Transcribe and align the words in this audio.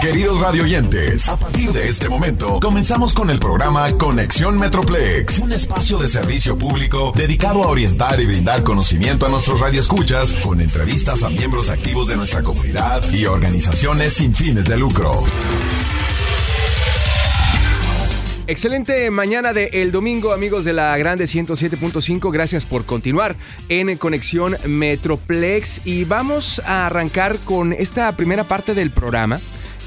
Queridos 0.00 0.40
radioyentes, 0.40 1.28
a 1.28 1.38
partir 1.38 1.72
de 1.72 1.88
este 1.88 2.08
momento 2.08 2.58
comenzamos 2.58 3.12
con 3.12 3.28
el 3.28 3.38
programa 3.38 3.92
Conexión 3.92 4.58
Metroplex, 4.58 5.40
un 5.40 5.52
espacio 5.52 5.98
de 5.98 6.08
servicio 6.08 6.56
público 6.56 7.12
dedicado 7.14 7.62
a 7.64 7.68
orientar 7.68 8.18
y 8.18 8.24
brindar 8.24 8.62
conocimiento 8.62 9.26
a 9.26 9.28
nuestros 9.28 9.60
radioescuchas 9.60 10.32
con 10.36 10.62
entrevistas 10.62 11.22
a 11.22 11.28
miembros 11.28 11.68
activos 11.68 12.08
de 12.08 12.16
nuestra 12.16 12.42
comunidad 12.42 13.02
y 13.12 13.26
organizaciones 13.26 14.14
sin 14.14 14.34
fines 14.34 14.64
de 14.64 14.78
lucro. 14.78 15.12
Excelente 18.46 19.10
mañana 19.10 19.52
de 19.52 19.66
el 19.74 19.92
domingo, 19.92 20.32
amigos 20.32 20.64
de 20.64 20.72
la 20.72 20.96
Grande 20.96 21.24
107.5. 21.24 22.32
Gracias 22.32 22.64
por 22.64 22.86
continuar 22.86 23.36
en 23.68 23.96
Conexión 23.98 24.56
Metroplex. 24.66 25.82
Y 25.84 26.04
vamos 26.04 26.60
a 26.64 26.86
arrancar 26.86 27.38
con 27.40 27.74
esta 27.74 28.16
primera 28.16 28.44
parte 28.44 28.74
del 28.74 28.90
programa 28.90 29.40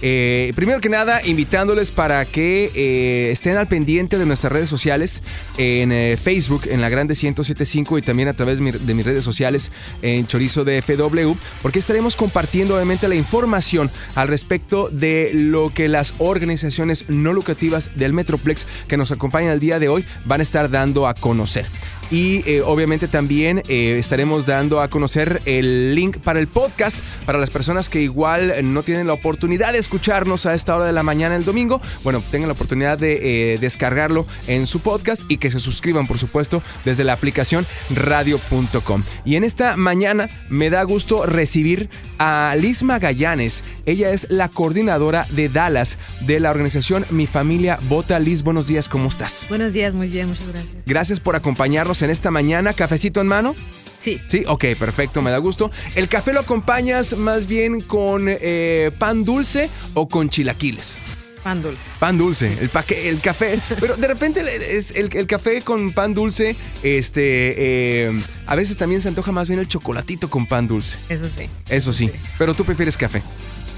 eh, 0.05 0.51
primero 0.53 0.81
que 0.81 0.89
nada, 0.89 1.25
invitándoles 1.25 1.91
para 1.91 2.25
que 2.25 2.69
eh, 2.75 3.31
estén 3.31 3.55
al 3.55 3.69
pendiente 3.69 4.17
de 4.17 4.25
nuestras 4.25 4.51
redes 4.51 4.67
sociales 4.67 5.23
en 5.57 5.93
eh, 5.93 6.17
Facebook, 6.21 6.63
en 6.69 6.81
la 6.81 6.89
Grande 6.89 7.13
1075 7.13 7.97
y 7.97 8.01
también 8.01 8.27
a 8.27 8.33
través 8.33 8.59
de 8.59 8.93
mis 8.93 9.05
redes 9.05 9.23
sociales 9.23 9.71
en 10.01 10.27
Chorizo 10.27 10.65
de 10.65 10.81
FW, 10.81 11.31
porque 11.61 11.79
estaremos 11.79 12.17
compartiendo 12.17 12.75
obviamente 12.75 13.07
la 13.07 13.15
información 13.15 13.89
al 14.15 14.27
respecto 14.27 14.89
de 14.89 15.31
lo 15.33 15.69
que 15.69 15.87
las 15.87 16.15
organizaciones 16.17 17.05
no 17.07 17.31
lucrativas 17.31 17.91
del 17.95 18.11
Metroplex 18.11 18.67
que 18.89 18.97
nos 18.97 19.13
acompañan 19.13 19.53
el 19.53 19.61
día 19.61 19.79
de 19.79 19.87
hoy 19.87 20.03
van 20.25 20.41
a 20.41 20.43
estar 20.43 20.69
dando 20.69 21.07
a 21.07 21.13
conocer. 21.13 21.65
Y 22.11 22.47
eh, 22.49 22.61
obviamente 22.61 23.07
también 23.07 23.63
eh, 23.67 23.97
estaremos 23.97 24.45
dando 24.45 24.81
a 24.81 24.89
conocer 24.89 25.41
el 25.45 25.95
link 25.95 26.17
para 26.17 26.39
el 26.39 26.47
podcast 26.47 26.97
para 27.25 27.39
las 27.39 27.49
personas 27.49 27.89
que 27.89 28.01
igual 28.01 28.53
no 28.63 28.83
tienen 28.83 29.07
la 29.07 29.13
oportunidad 29.13 29.73
de 29.73 29.79
escucharnos 29.79 30.45
a 30.45 30.53
esta 30.53 30.75
hora 30.75 30.85
de 30.85 30.91
la 30.91 31.03
mañana 31.03 31.35
el 31.35 31.45
domingo. 31.45 31.81
Bueno, 32.03 32.21
tengan 32.31 32.49
la 32.49 32.53
oportunidad 32.53 32.97
de 32.97 33.53
eh, 33.53 33.57
descargarlo 33.59 34.27
en 34.47 34.67
su 34.67 34.79
podcast 34.81 35.23
y 35.29 35.37
que 35.37 35.51
se 35.51 35.59
suscriban, 35.59 36.07
por 36.07 36.17
supuesto, 36.17 36.61
desde 36.85 37.03
la 37.03 37.13
aplicación 37.13 37.65
radio.com. 37.89 39.03
Y 39.25 39.35
en 39.35 39.43
esta 39.43 39.77
mañana 39.77 40.29
me 40.49 40.69
da 40.69 40.83
gusto 40.83 41.25
recibir 41.25 41.89
a 42.19 42.55
Liz 42.59 42.83
Magallanes. 42.83 43.63
Ella 43.85 44.11
es 44.11 44.27
la 44.29 44.49
coordinadora 44.49 45.27
de 45.31 45.49
Dallas 45.49 45.97
de 46.21 46.39
la 46.39 46.51
organización 46.51 47.05
Mi 47.09 47.27
Familia 47.27 47.79
Vota. 47.89 48.19
Liz, 48.19 48.43
buenos 48.43 48.67
días, 48.67 48.89
¿cómo 48.89 49.07
estás? 49.07 49.45
Buenos 49.49 49.73
días, 49.73 49.93
muy 49.93 50.07
bien, 50.07 50.29
muchas 50.29 50.47
gracias. 50.47 50.85
Gracias 50.85 51.19
por 51.19 51.35
acompañarnos 51.35 51.92
en 52.01 52.09
esta 52.09 52.31
mañana. 52.31 52.73
¿Cafecito 52.73 53.21
en 53.21 53.27
mano? 53.27 53.55
Sí. 53.99 54.21
Sí, 54.27 54.43
ok, 54.47 54.65
perfecto, 54.77 55.21
me 55.21 55.31
da 55.31 55.37
gusto. 55.37 55.71
¿El 55.95 56.09
café 56.09 56.33
lo 56.33 56.41
acompañas 56.41 57.15
más 57.17 57.47
bien 57.47 57.79
con 57.79 58.25
eh, 58.27 58.91
pan 58.99 59.23
dulce 59.23 59.69
o 59.93 60.09
con 60.09 60.27
chilaquiles? 60.29 60.99
Pan 61.43 61.61
dulce. 61.61 61.89
Pan 61.99 62.17
dulce, 62.17 62.47
el, 62.53 62.69
el 63.05 63.21
café. 63.21 63.59
Pero 63.79 63.97
de 63.97 64.07
repente 64.07 64.41
es 64.69 64.91
el, 64.91 65.27
café 65.27 65.61
con 65.61 65.91
pan 65.91 66.13
dulce, 66.13 66.55
este, 66.83 68.05
eh, 68.07 68.23
a 68.47 68.55
veces 68.55 68.77
también 68.77 69.01
se 69.01 69.09
antoja 69.09 69.33
más 69.33 69.49
bien 69.49 69.59
el 69.59 69.67
chocolatito 69.67 70.29
con 70.29 70.47
pan 70.47 70.67
dulce. 70.67 70.99
Eso 71.09 71.27
sí. 71.27 71.49
Eso 71.69 71.91
sí. 71.91 72.09
Pero 72.37 72.53
tú 72.53 72.63
prefieres 72.63 72.95
café. 72.95 73.21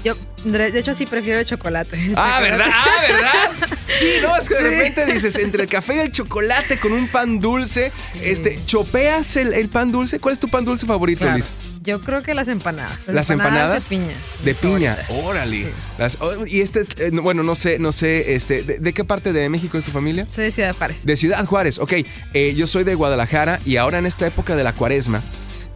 Yo, 0.06 0.14
de 0.44 0.78
hecho, 0.78 0.94
sí 0.94 1.04
prefiero 1.04 1.40
el 1.40 1.46
chocolate. 1.46 2.12
ah, 2.14 2.38
¿verdad? 2.40 2.68
Ah, 2.72 2.94
¿verdad? 3.00 3.68
Sí, 3.82 4.06
no, 4.22 4.36
es 4.36 4.48
que 4.48 4.54
de 4.54 4.70
repente 4.70 5.04
dices, 5.04 5.36
entre 5.42 5.64
el 5.64 5.68
café 5.68 5.96
y 5.96 5.98
el 5.98 6.12
chocolate 6.12 6.78
con 6.78 6.92
un 6.92 7.08
pan 7.08 7.40
dulce, 7.40 7.90
este, 8.22 8.56
¿chopeas 8.66 9.36
el, 9.36 9.68
pan 9.68 9.90
dulce? 9.90 10.20
¿Cuál 10.20 10.34
es 10.34 10.38
tu 10.38 10.46
pan 10.46 10.64
dulce 10.64 10.86
favorito, 10.86 11.28
Liz? 11.28 11.50
Yo 11.82 12.00
creo 12.00 12.22
que 12.22 12.34
las 12.34 12.46
empanadas. 12.46 12.98
Las, 13.08 13.30
empanadas, 13.30 13.88
de 13.88 13.96
piña. 13.96 14.14
De 14.44 14.54
piña, 14.54 14.96
órale. 15.08 15.72
Oh, 16.20 16.46
y 16.46 16.60
este 16.60 16.80
es, 16.80 16.88
eh, 16.98 17.10
bueno, 17.10 17.42
no 17.42 17.56
sé, 17.56 17.80
no 17.80 17.90
sé, 17.90 18.36
este, 18.36 18.62
¿de, 18.62 18.92
qué 18.94 19.02
parte 19.02 19.32
de 19.32 19.48
México 19.48 19.76
es 19.76 19.86
tu 19.86 19.90
familia? 19.90 20.26
Soy 20.28 20.44
de 20.44 20.50
Ciudad 20.52 20.76
Juárez. 20.76 21.04
De 21.04 21.16
Ciudad 21.16 21.44
Juárez, 21.44 21.80
ok. 21.80 21.92
Eh, 22.32 22.54
yo 22.56 22.68
soy 22.68 22.84
de 22.84 22.94
Guadalajara 22.94 23.58
y 23.64 23.76
ahora 23.76 23.98
en 23.98 24.06
esta 24.06 24.24
época 24.24 24.54
de 24.54 24.62
la 24.62 24.72
cuaresma, 24.72 25.20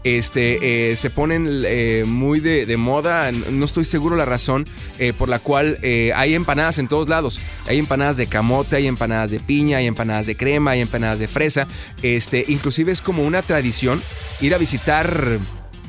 este, 0.03 0.91
eh, 0.91 0.97
se 0.97 1.11
ponen 1.11 1.63
eh, 1.65 2.05
muy 2.07 2.41
de, 2.41 2.77
moda. 2.77 3.31
No 3.33 3.65
estoy 3.65 3.85
seguro 3.85 4.17
la 4.17 4.25
razón 4.25 4.67
eh, 4.99 5.13
por 5.13 5.29
la 5.29 5.39
cual 5.39 5.79
hay 6.15 6.35
empanadas 6.35 6.79
en 6.79 6.89
todos 6.89 7.09
lados. 7.09 7.41
Hay 7.67 7.79
empanadas 7.79 8.17
de 8.17 8.27
camote, 8.27 8.77
hay 8.77 8.87
empanadas 8.87 9.31
de 9.31 9.41
piña, 9.41 9.79
hay 9.79 9.87
empanadas 9.87 10.27
de 10.27 10.37
crema, 10.37 10.73
hay 10.73 10.81
empanadas 10.81 11.19
de 11.19 11.29
fresa. 11.29 11.67
Este, 12.03 12.45
inclusive 12.49 12.93
es 12.93 13.03
como 13.03 13.25
una 13.25 13.43
tradición 13.43 14.01
ir 14.41 14.55
a 14.55 14.59
visitar 14.59 15.39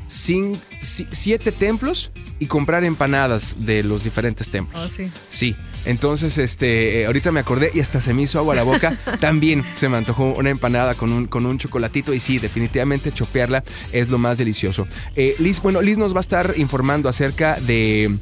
siete 0.06 1.52
templos 1.52 2.10
y 2.38 2.46
comprar 2.46 2.84
empanadas 2.84 3.56
de 3.60 3.82
los 3.82 4.04
diferentes 4.04 4.50
templos. 4.50 4.82
Oh, 4.84 4.88
sí. 4.88 5.10
Sí. 5.28 5.56
Entonces, 5.84 6.38
este, 6.38 7.00
eh, 7.00 7.06
ahorita 7.06 7.32
me 7.32 7.40
acordé 7.40 7.70
y 7.74 7.80
hasta 7.80 8.00
se 8.00 8.14
me 8.14 8.22
hizo 8.22 8.38
agua 8.38 8.54
la 8.54 8.62
boca. 8.62 8.98
También 9.20 9.64
se 9.74 9.88
me 9.88 9.96
antojó 9.96 10.34
una 10.34 10.50
empanada 10.50 10.94
con 10.94 11.12
un, 11.12 11.26
con 11.26 11.46
un 11.46 11.58
chocolatito 11.58 12.14
y 12.14 12.20
sí, 12.20 12.38
definitivamente 12.38 13.12
chopearla 13.12 13.64
es 13.92 14.08
lo 14.08 14.18
más 14.18 14.38
delicioso. 14.38 14.86
Eh, 15.16 15.34
Liz, 15.38 15.60
bueno, 15.60 15.80
Liz 15.80 15.98
nos 15.98 16.14
va 16.14 16.18
a 16.18 16.20
estar 16.20 16.54
informando 16.56 17.08
acerca 17.08 17.56
de 17.56 18.16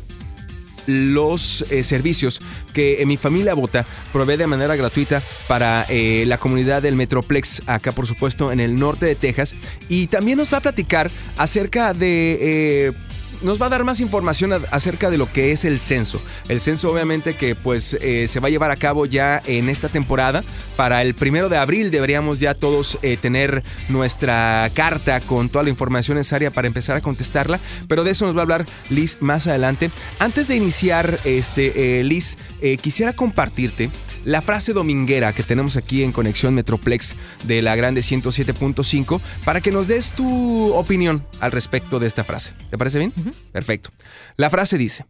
los 0.87 1.65
eh, 1.70 1.84
servicios 1.84 2.41
que 2.72 3.04
mi 3.06 3.16
familia 3.16 3.54
Bota 3.54 3.84
provee 4.12 4.37
de 4.37 4.47
manera 4.47 4.75
gratuita 4.75 5.22
para 5.47 5.87
la 5.91 6.38
comunidad 6.38 6.82
del 6.82 6.97
Metroplex, 6.97 7.62
acá 7.66 7.93
por 7.93 8.06
supuesto 8.06 8.50
en 8.50 8.60
el 8.60 8.76
norte 8.78 9.06
de 9.06 9.15
Texas. 9.15 9.54
Y 9.88 10.06
también 10.06 10.38
nos 10.38 10.53
va 10.53 10.59
a 10.59 10.62
platicar 10.62 11.10
acerca 11.37 11.93
de 11.93 12.94
nos 13.42 13.60
va 13.60 13.66
a 13.66 13.68
dar 13.70 13.84
más 13.84 14.00
información 14.00 14.52
acerca 14.70 15.10
de 15.10 15.18
lo 15.18 15.30
que 15.30 15.52
es 15.52 15.64
el 15.64 15.78
censo. 15.78 16.20
El 16.48 16.60
censo 16.60 16.90
obviamente 16.90 17.34
que 17.34 17.54
pues 17.54 17.96
eh, 18.00 18.26
se 18.28 18.40
va 18.40 18.48
a 18.48 18.50
llevar 18.50 18.70
a 18.70 18.76
cabo 18.76 19.06
ya 19.06 19.42
en 19.46 19.68
esta 19.68 19.88
temporada. 19.88 20.44
Para 20.76 21.02
el 21.02 21.14
primero 21.14 21.48
de 21.48 21.56
abril 21.56 21.90
deberíamos 21.90 22.40
ya 22.40 22.54
todos 22.54 22.98
eh, 23.02 23.16
tener 23.16 23.62
nuestra 23.88 24.68
carta 24.74 25.20
con 25.20 25.48
toda 25.48 25.64
la 25.64 25.70
información 25.70 26.16
necesaria 26.16 26.50
para 26.50 26.66
empezar 26.66 26.96
a 26.96 27.00
contestarla. 27.00 27.60
Pero 27.88 28.04
de 28.04 28.12
eso 28.12 28.26
nos 28.26 28.34
va 28.34 28.40
a 28.40 28.42
hablar 28.42 28.66
Liz 28.88 29.18
más 29.20 29.46
adelante. 29.46 29.90
Antes 30.18 30.48
de 30.48 30.56
iniciar, 30.56 31.18
este, 31.24 32.00
eh, 32.00 32.04
Liz, 32.04 32.36
quisiera 32.82 33.14
compartirte 33.14 33.90
la 34.25 34.42
frase 34.42 34.72
dominguera 34.72 35.32
que 35.32 35.42
tenemos 35.42 35.76
aquí 35.76 36.03
en 36.03 36.12
Conexión 36.12 36.54
Metroplex 36.54 37.16
de 37.44 37.62
la 37.62 37.76
Grande 37.76 38.00
107.5 38.00 39.20
para 39.44 39.60
que 39.60 39.72
nos 39.72 39.88
des 39.88 40.12
tu 40.12 40.72
opinión 40.75 41.25
al 41.41 41.53
respecto 41.53 41.98
de 41.98 42.06
esta 42.06 42.25
frase. 42.25 42.54
¿Te 42.70 42.78
parece 42.78 42.98
bien? 42.98 43.12
Perfecto. 43.53 43.91
La 44.36 44.50
frase 44.50 44.78
dice, 44.78 45.06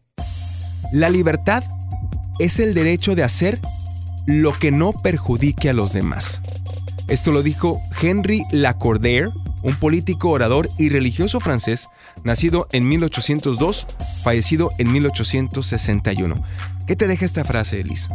la 0.92 1.08
libertad 1.10 1.62
es 2.38 2.58
el 2.58 2.74
derecho 2.74 3.14
de 3.14 3.22
hacer 3.22 3.60
lo 4.26 4.52
que 4.52 4.70
no 4.70 4.92
perjudique 4.92 5.70
a 5.70 5.74
los 5.74 5.92
demás. 5.92 6.40
Esto 7.08 7.32
lo 7.32 7.42
dijo 7.42 7.80
Henry 8.00 8.42
Lacordaire, 8.52 9.30
un 9.62 9.74
político, 9.74 10.30
orador 10.30 10.68
y 10.78 10.88
religioso 10.88 11.40
francés, 11.40 11.88
nacido 12.22 12.68
en 12.72 12.88
1802, 12.88 13.86
fallecido 14.22 14.70
en 14.78 14.92
1861. 14.92 16.36
¿Qué 16.86 16.96
te 16.96 17.08
deja 17.08 17.24
esta 17.24 17.44
frase, 17.44 17.80
Elise? 17.80 18.08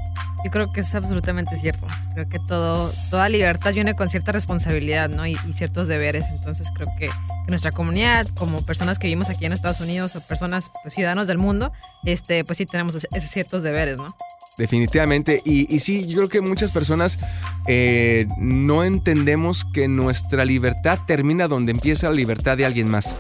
Yo 0.46 0.52
creo 0.52 0.72
que 0.72 0.82
es 0.82 0.94
absolutamente 0.94 1.58
cierto. 1.58 1.88
Creo 2.14 2.30
que 2.30 2.38
todo, 2.38 2.94
toda 3.10 3.28
libertad 3.30 3.74
viene 3.74 3.96
con 3.96 4.10
cierta 4.10 4.32
responsabilidad 4.32 5.10
¿no? 5.10 5.26
y, 5.26 5.36
ciertos 5.52 5.88
deberes. 5.88 6.28
Entonces 6.30 6.68
creo 6.76 6.88
que, 7.00 7.10
nuestra 7.48 7.72
comunidad, 7.72 8.28
como 8.36 8.64
personas 8.64 9.00
que 9.00 9.08
vivimos 9.08 9.32
aquí 9.32 9.46
en 9.46 9.54
Estados 9.54 9.82
Unidos 9.82 10.16
o 10.16 10.22
personas, 10.22 10.70
pues, 10.84 10.94
ciudadanos 10.94 11.26
del 11.26 11.40
mundo, 11.40 11.72
este, 12.06 12.44
pues 12.44 12.60
sí 12.60 12.68
tenemos 12.68 12.94
esos 12.94 13.10
ciertos 13.32 13.64
deberes, 13.64 13.98
¿no? 13.98 14.06
Definitivamente. 14.60 15.42
Y, 15.46 15.74
y, 15.76 15.80
sí, 15.80 16.08
yo 16.08 16.18
creo 16.18 16.30
que 16.30 16.42
muchas 16.42 16.72
personas 16.72 17.18
eh, 17.66 18.28
no 18.38 18.84
entendemos 18.84 19.66
que 19.66 19.88
nuestra 19.88 20.46
libertad 20.46 21.00
termina 21.08 21.48
donde 21.48 21.72
empieza 21.72 22.08
la 22.10 22.14
libertad 22.14 22.56
de 22.56 22.68
alguien 22.68 22.88
más 22.88 23.16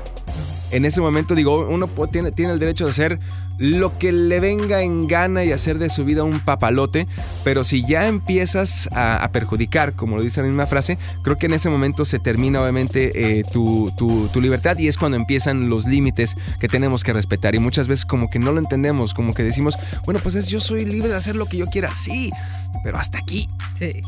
en 0.72 0.86
ese 0.86 1.02
momento 1.02 1.36
digo, 1.36 1.68
uno 1.70 1.88
tiene, 2.12 2.32
tiene 2.32 2.54
el 2.54 2.60
derecho 2.60 2.86
de 2.86 2.92
hacer 2.92 3.20
lo 3.58 3.98
que 3.98 4.12
le 4.12 4.40
venga 4.40 4.82
en 4.82 5.08
gana 5.08 5.44
y 5.44 5.52
hacer 5.52 5.78
de 5.78 5.90
su 5.90 6.06
vida 6.06 6.24
un 6.24 6.40
papalote, 6.40 7.08
pero 7.44 7.64
si 7.64 7.86
ya 7.86 8.08
empiezas 8.08 8.90
a, 8.92 9.30
perjudicar, 9.32 9.94
como 9.94 10.18
lo 10.18 10.24
dice 10.24 10.42
la 10.42 10.48
misma 10.48 10.68
frase, 10.68 10.98
creo 11.24 11.38
que 11.38 11.48
en 11.48 11.54
ese 11.54 11.70
momento 11.70 12.06
se 12.06 12.20
termina 12.20 12.62
obviamente 12.62 13.40
eh, 13.40 13.44
tu, 13.52 13.92
libertad 14.42 14.78
y 14.78 14.88
es 14.88 14.98
cuando 14.98 15.18
empiezan 15.18 15.70
los 15.70 15.88
límites 15.88 16.36
que 16.60 16.68
tenemos 16.68 17.04
que 17.04 17.14
respetar 17.14 17.56
y 17.56 17.60
muchas 17.60 17.88
veces 17.88 18.06
como 18.06 18.30
que 18.30 18.40
no 18.40 18.52
lo 18.52 18.60
entendemos, 18.60 19.14
como 19.14 19.34
que 19.34 19.44
decimos, 19.44 19.76
bueno, 20.06 20.20
pues 20.22 20.36
es, 20.36 20.48
yo 20.48 20.60
soy 20.60 20.86
libre 20.86 21.10
de 21.10 21.16
hacer 21.16 21.36
lo 21.36 21.46
que 21.46 21.58
yo 21.58 21.66
quiera, 21.68 21.94
sí, 21.96 22.30
pero 22.84 22.98
hasta 22.98 23.18
aquí. 23.18 23.48
Sí. 23.78 24.02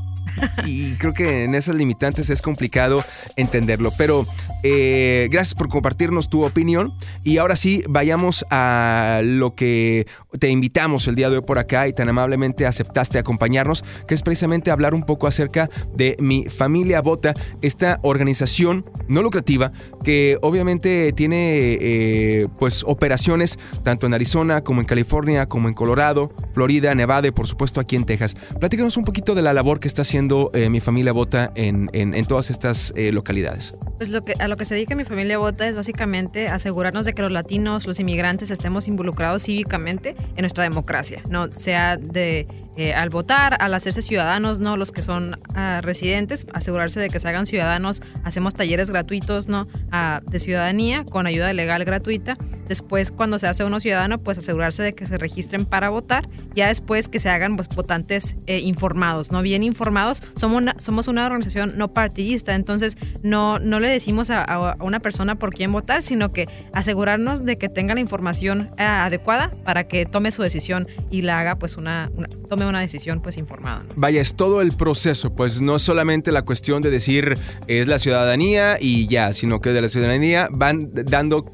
Y 0.65 0.95
creo 0.95 1.13
que 1.13 1.43
en 1.43 1.55
esas 1.55 1.75
limitantes 1.75 2.29
es 2.29 2.41
complicado 2.41 3.03
entenderlo. 3.35 3.91
Pero 3.97 4.25
eh, 4.63 5.27
gracias 5.31 5.55
por 5.55 5.69
compartirnos 5.69 6.29
tu 6.29 6.45
opinión. 6.45 6.93
Y 7.23 7.37
ahora 7.37 7.55
sí, 7.55 7.83
vayamos 7.87 8.45
a 8.49 9.21
lo 9.23 9.55
que 9.55 10.07
te 10.39 10.49
invitamos 10.49 11.07
el 11.07 11.15
día 11.15 11.29
de 11.29 11.37
hoy 11.37 11.43
por 11.43 11.59
acá 11.59 11.87
y 11.87 11.93
tan 11.93 12.09
amablemente 12.09 12.65
aceptaste 12.65 13.19
acompañarnos, 13.19 13.83
que 14.07 14.13
es 14.13 14.21
precisamente 14.21 14.71
hablar 14.71 14.93
un 14.93 15.03
poco 15.03 15.27
acerca 15.27 15.69
de 15.95 16.15
Mi 16.19 16.45
Familia 16.45 17.01
Vota, 17.01 17.33
esta 17.61 17.99
organización 18.03 18.85
no 19.07 19.21
lucrativa 19.21 19.71
que 20.03 20.37
obviamente 20.41 21.11
tiene 21.13 21.77
eh, 21.79 22.47
pues 22.59 22.83
operaciones 22.85 23.57
tanto 23.83 24.05
en 24.05 24.13
Arizona 24.13 24.61
como 24.61 24.81
en 24.81 24.87
California, 24.87 25.47
como 25.47 25.67
en 25.67 25.73
Colorado, 25.73 26.31
Florida, 26.53 26.93
Nevada 26.95 27.27
y 27.27 27.31
por 27.31 27.47
supuesto 27.47 27.79
aquí 27.79 27.95
en 27.95 28.05
Texas. 28.05 28.35
Platícanos 28.59 28.97
un 28.97 29.05
poquito 29.05 29.35
de 29.35 29.41
la 29.41 29.53
labor 29.53 29.79
que 29.79 29.87
está 29.87 30.01
haciendo 30.01 30.26
eh, 30.53 30.69
Mi 30.69 30.79
Familia 30.79 31.13
Vota 31.13 31.51
en, 31.55 32.25
todas 32.27 32.49
estas 32.49 32.93
eh, 32.95 33.11
localidades. 33.11 33.73
Pues 33.97 34.09
lo 34.09 34.23
que, 34.23 34.33
a 34.39 34.47
lo 34.47 34.57
que 34.57 34.65
se 34.65 34.75
dedica 34.75 34.95
Mi 34.95 35.05
Familia 35.05 35.37
Vota 35.37 35.67
es 35.67 35.75
básicamente 35.75 36.47
asegurarnos 36.47 37.05
de 37.05 37.13
que 37.13 37.21
los 37.21 37.31
latinos, 37.31 37.87
los 37.87 37.99
inmigrantes 37.99 38.51
estemos 38.51 38.87
involucrados 38.87 39.43
cívicamente 39.43 40.15
en 40.35 40.41
nuestra 40.41 40.63
democracia, 40.63 41.21
no 41.29 41.51
sea 41.51 41.97
de 41.97 42.47
eh, 42.77 42.93
al 42.93 43.09
votar, 43.09 43.57
al 43.59 43.73
hacerse 43.73 44.03
ciudadanos, 44.03 44.59
no 44.59 44.77
los 44.77 44.91
que 44.91 45.01
son 45.01 45.39
ah, 45.55 45.81
residentes, 45.81 46.45
asegurarse 46.53 46.99
de 46.99 47.09
que 47.09 47.17
se 47.17 47.27
hagan 47.27 47.47
ciudadanos, 47.47 48.03
hacemos 48.23 48.53
talleres 48.53 48.91
gratuitos, 48.91 49.47
no 49.47 49.67
ah, 49.91 50.21
de 50.27 50.39
ciudadanía 50.39 51.03
con 51.03 51.25
ayuda 51.25 51.51
legal 51.53 51.83
gratuita. 51.85 52.37
Después, 52.67 53.09
cuando 53.09 53.39
se 53.39 53.47
hace 53.47 53.63
uno 53.63 53.79
ciudadano, 53.79 54.19
pues 54.19 54.37
asegurarse 54.37 54.83
de 54.83 54.93
que 54.93 55.07
se 55.07 55.17
registren 55.17 55.65
para 55.65 55.89
votar. 55.89 56.27
Ya 56.53 56.67
después 56.67 57.07
que 57.07 57.17
se 57.17 57.29
hagan 57.29 57.55
pues, 57.55 57.67
votantes 57.67 58.35
eh, 58.45 58.59
informados, 58.59 59.31
no 59.31 59.41
bien 59.41 59.63
informados. 59.63 60.21
Somos 60.35 60.61
una, 60.61 60.75
somos 60.77 61.07
una 61.07 61.25
organización 61.25 61.73
no 61.77 61.93
partidista, 61.93 62.53
entonces 62.53 62.95
no, 63.23 63.57
no 63.57 63.79
decimos 63.89 64.29
a, 64.31 64.75
una 64.79 64.99
persona 64.99 65.35
por 65.35 65.53
quién 65.53 65.71
votar, 65.71 66.03
sino 66.03 66.31
que 66.31 66.47
asegurarnos 66.73 67.45
de 67.45 67.57
que 67.57 67.69
tenga 67.69 67.93
la 67.93 67.99
información 67.99 68.69
ah, 68.77 69.05
adecuada 69.05 69.51
para 69.63 69.85
que 69.85 70.05
tome 70.05 70.31
su 70.31 70.41
decisión 70.41 70.87
y 71.09 71.21
la 71.21 71.39
haga 71.39 71.55
pues 71.55 71.77
una, 71.77 72.11
tome 72.49 72.65
una 72.65 72.79
decisión 72.79 73.21
pues 73.21 73.37
informada. 73.37 73.83
Vaya, 73.95 74.21
es 74.21 74.35
todo 74.35 74.61
el 74.61 74.73
proceso, 74.73 75.33
pues 75.33 75.61
no 75.61 75.79
solamente 75.79 76.31
la 76.31 76.43
cuestión 76.43 76.81
de 76.81 76.89
decir 76.89 77.37
es 77.67 77.87
la 77.87 77.99
ciudadanía 77.99 78.77
y 78.79 79.07
ya, 79.07 79.33
sino 79.33 79.61
que 79.61 79.71
de 79.71 79.81
la 79.81 79.89
ciudadanía 79.89 80.49
van 80.51 80.91
dando, 80.93 81.45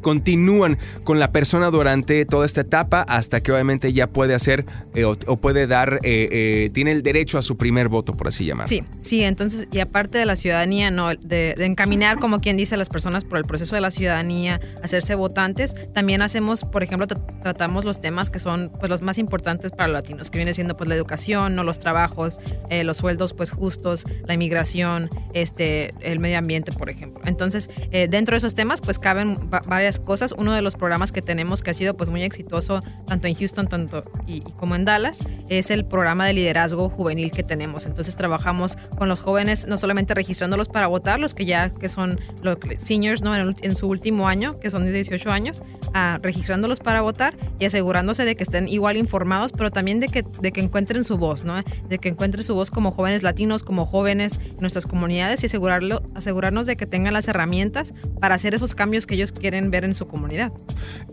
continúan 0.00 0.78
con 1.04 1.18
la 1.18 1.32
persona 1.32 1.70
durante 1.70 2.24
toda 2.24 2.46
esta 2.46 2.62
etapa 2.62 3.02
hasta 3.02 3.42
que 3.42 3.52
obviamente 3.52 3.92
ya 3.92 4.06
puede 4.06 4.34
hacer 4.34 4.64
eh, 4.94 5.04
o, 5.04 5.14
puede 5.36 5.66
dar, 5.66 6.00
eh, 6.02 6.28
eh, 6.30 6.70
tiene 6.72 6.92
el 6.92 7.02
derecho 7.02 7.38
a 7.38 7.42
su 7.42 7.56
primer 7.56 7.88
voto, 7.88 8.14
por 8.14 8.28
así 8.28 8.44
llamar. 8.44 8.68
Sí, 8.68 8.82
sí, 9.00 9.22
entonces, 9.22 9.68
y 9.70 9.80
aparte 9.80 10.18
de 10.18 10.26
la 10.26 10.36
ciudadanía, 10.36 10.90
no, 10.90 11.14
de, 11.14 11.54
de 11.56 11.66
encaminar, 11.80 12.18
como 12.18 12.40
quien 12.40 12.58
dice, 12.58 12.76
las 12.76 12.90
personas 12.90 13.24
por 13.24 13.38
el 13.38 13.44
proceso 13.46 13.74
de 13.74 13.80
la 13.80 13.90
ciudadanía, 13.90 14.60
hacerse 14.82 15.14
votantes, 15.14 15.74
también 15.92 16.20
hacemos, 16.20 16.64
por 16.64 16.82
ejemplo, 16.82 17.06
tratamos 17.06 17.86
los 17.86 18.02
temas 18.02 18.28
que 18.28 18.38
son 18.38 18.70
pues 18.78 18.90
los 18.90 19.00
más 19.00 19.16
importantes 19.16 19.72
para 19.72 19.88
los 19.88 19.94
latinos, 19.94 20.30
que 20.30 20.36
viene 20.36 20.52
siendo 20.52 20.76
pues 20.76 20.88
la 20.88 20.94
educación, 20.94 21.54
no 21.54 21.62
los 21.62 21.78
trabajos, 21.78 22.38
eh, 22.68 22.84
los 22.84 22.98
sueldos 22.98 23.32
pues 23.32 23.50
justos, 23.50 24.04
la 24.26 24.34
inmigración, 24.34 25.08
este, 25.32 25.94
el 26.00 26.18
medio 26.18 26.36
ambiente, 26.36 26.70
por 26.70 26.90
ejemplo. 26.90 27.22
Entonces, 27.24 27.70
eh, 27.92 28.08
dentro 28.10 28.34
de 28.34 28.38
esos 28.38 28.54
temas 28.54 28.82
pues 28.82 28.98
caben 28.98 29.38
varias 29.48 29.98
cosas. 29.98 30.34
Uno 30.36 30.52
de 30.52 30.60
los 30.60 30.76
programas 30.76 31.12
que 31.12 31.22
tenemos 31.22 31.62
que 31.62 31.70
ha 31.70 31.74
sido 31.74 31.96
pues 31.96 32.10
muy 32.10 32.22
exitoso 32.22 32.80
tanto 33.06 33.26
en 33.26 33.34
Houston 33.36 33.68
tanto 33.68 34.02
y, 34.26 34.42
como 34.58 34.74
en 34.74 34.84
Dallas 34.84 35.24
es 35.48 35.70
el 35.70 35.86
programa 35.86 36.26
de 36.26 36.34
liderazgo 36.34 36.90
juvenil 36.90 37.32
que 37.32 37.42
tenemos. 37.42 37.86
Entonces 37.86 38.16
trabajamos 38.16 38.76
con 38.98 39.08
los 39.08 39.22
jóvenes 39.22 39.66
no 39.66 39.78
solamente 39.78 40.12
registrándolos 40.12 40.68
para 40.68 40.86
votar, 40.86 41.18
los 41.18 41.32
que 41.32 41.46
ya 41.46 41.69
que 41.78 41.88
son 41.88 42.20
los 42.42 42.58
seniors 42.78 43.22
¿no? 43.22 43.34
en, 43.36 43.76
su 43.76 43.88
último 43.88 44.28
año, 44.28 44.58
que 44.58 44.70
son 44.70 44.84
de 44.84 44.92
18 44.92 45.30
años, 45.30 45.62
a, 45.94 46.18
registrándolos 46.22 46.80
para 46.80 47.00
votar 47.02 47.34
y 47.58 47.64
asegurándose 47.64 48.24
de 48.24 48.34
que 48.36 48.42
estén 48.42 48.68
igual 48.68 48.96
informados, 48.96 49.52
pero 49.52 49.70
también 49.70 50.00
de 50.00 50.08
que, 50.08 50.24
de 50.40 50.52
que 50.52 50.60
encuentren 50.60 51.04
su 51.04 51.18
voz, 51.18 51.44
¿no? 51.44 51.54
De 51.88 51.98
que 51.98 52.08
encuentren 52.08 52.42
su 52.42 52.54
voz 52.54 52.70
como 52.70 52.90
jóvenes 52.90 53.22
latinos, 53.22 53.62
como 53.62 53.86
jóvenes 53.86 54.38
en 54.42 54.60
nuestras 54.60 54.86
comunidades 54.86 55.42
y 55.42 55.46
asegurarlo, 55.46 56.02
asegurarnos 56.14 56.66
de 56.66 56.76
que 56.76 56.86
tengan 56.86 57.14
las 57.14 57.28
herramientas 57.28 57.94
para 58.20 58.34
hacer 58.34 58.54
esos 58.54 58.74
cambios 58.74 59.06
que 59.06 59.14
ellos 59.14 59.32
quieren 59.32 59.70
ver 59.70 59.84
en 59.84 59.94
su 59.94 60.06
comunidad. 60.06 60.52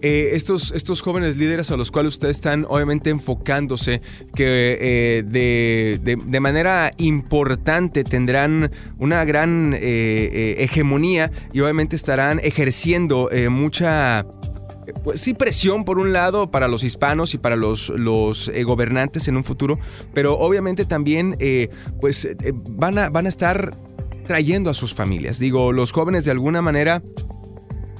Eh, 0.01 0.29
estos, 0.33 0.71
estos 0.71 1.01
jóvenes 1.01 1.37
líderes 1.37 1.71
a 1.71 1.77
los 1.77 1.91
cuales 1.91 2.13
ustedes 2.13 2.37
están 2.37 2.65
obviamente 2.67 3.09
enfocándose, 3.09 4.01
que 4.35 4.77
eh, 4.79 5.23
de, 5.25 6.39
manera 6.39 6.91
importante 6.97 8.03
tendrán 8.03 8.71
una 8.99 9.25
gran 9.25 9.73
eh, 9.75 10.46
hegemonía 10.57 11.31
y 11.53 11.59
obviamente 11.61 11.95
estarán 11.95 12.39
ejerciendo 12.39 13.29
mucha 13.49 14.25
pues 15.03 15.21
sí 15.21 15.33
presión 15.33 15.85
por 15.85 15.99
un 15.99 16.13
lado 16.13 16.51
para 16.51 16.67
los 16.67 16.83
hispanos 16.83 17.33
y 17.33 17.37
para 17.37 17.55
los, 17.55 17.89
los 17.89 18.49
eh, 18.49 18.63
gobernantes 18.63 19.27
en 19.27 19.37
un 19.37 19.43
futuro, 19.43 19.79
pero 20.13 20.37
obviamente 20.37 20.85
también 20.85 21.35
eh, 21.39 21.69
pues 21.99 22.25
eh, 22.25 22.37
van, 22.53 22.97
a, 22.97 23.09
van 23.09 23.25
a 23.25 23.29
estar 23.29 23.75
trayendo 24.27 24.69
a 24.69 24.73
sus 24.73 24.93
familias. 24.93 25.39
Digo, 25.39 25.71
los 25.71 25.91
jóvenes 25.91 26.25
de 26.25 26.31
alguna 26.31 26.61
manera 26.61 27.01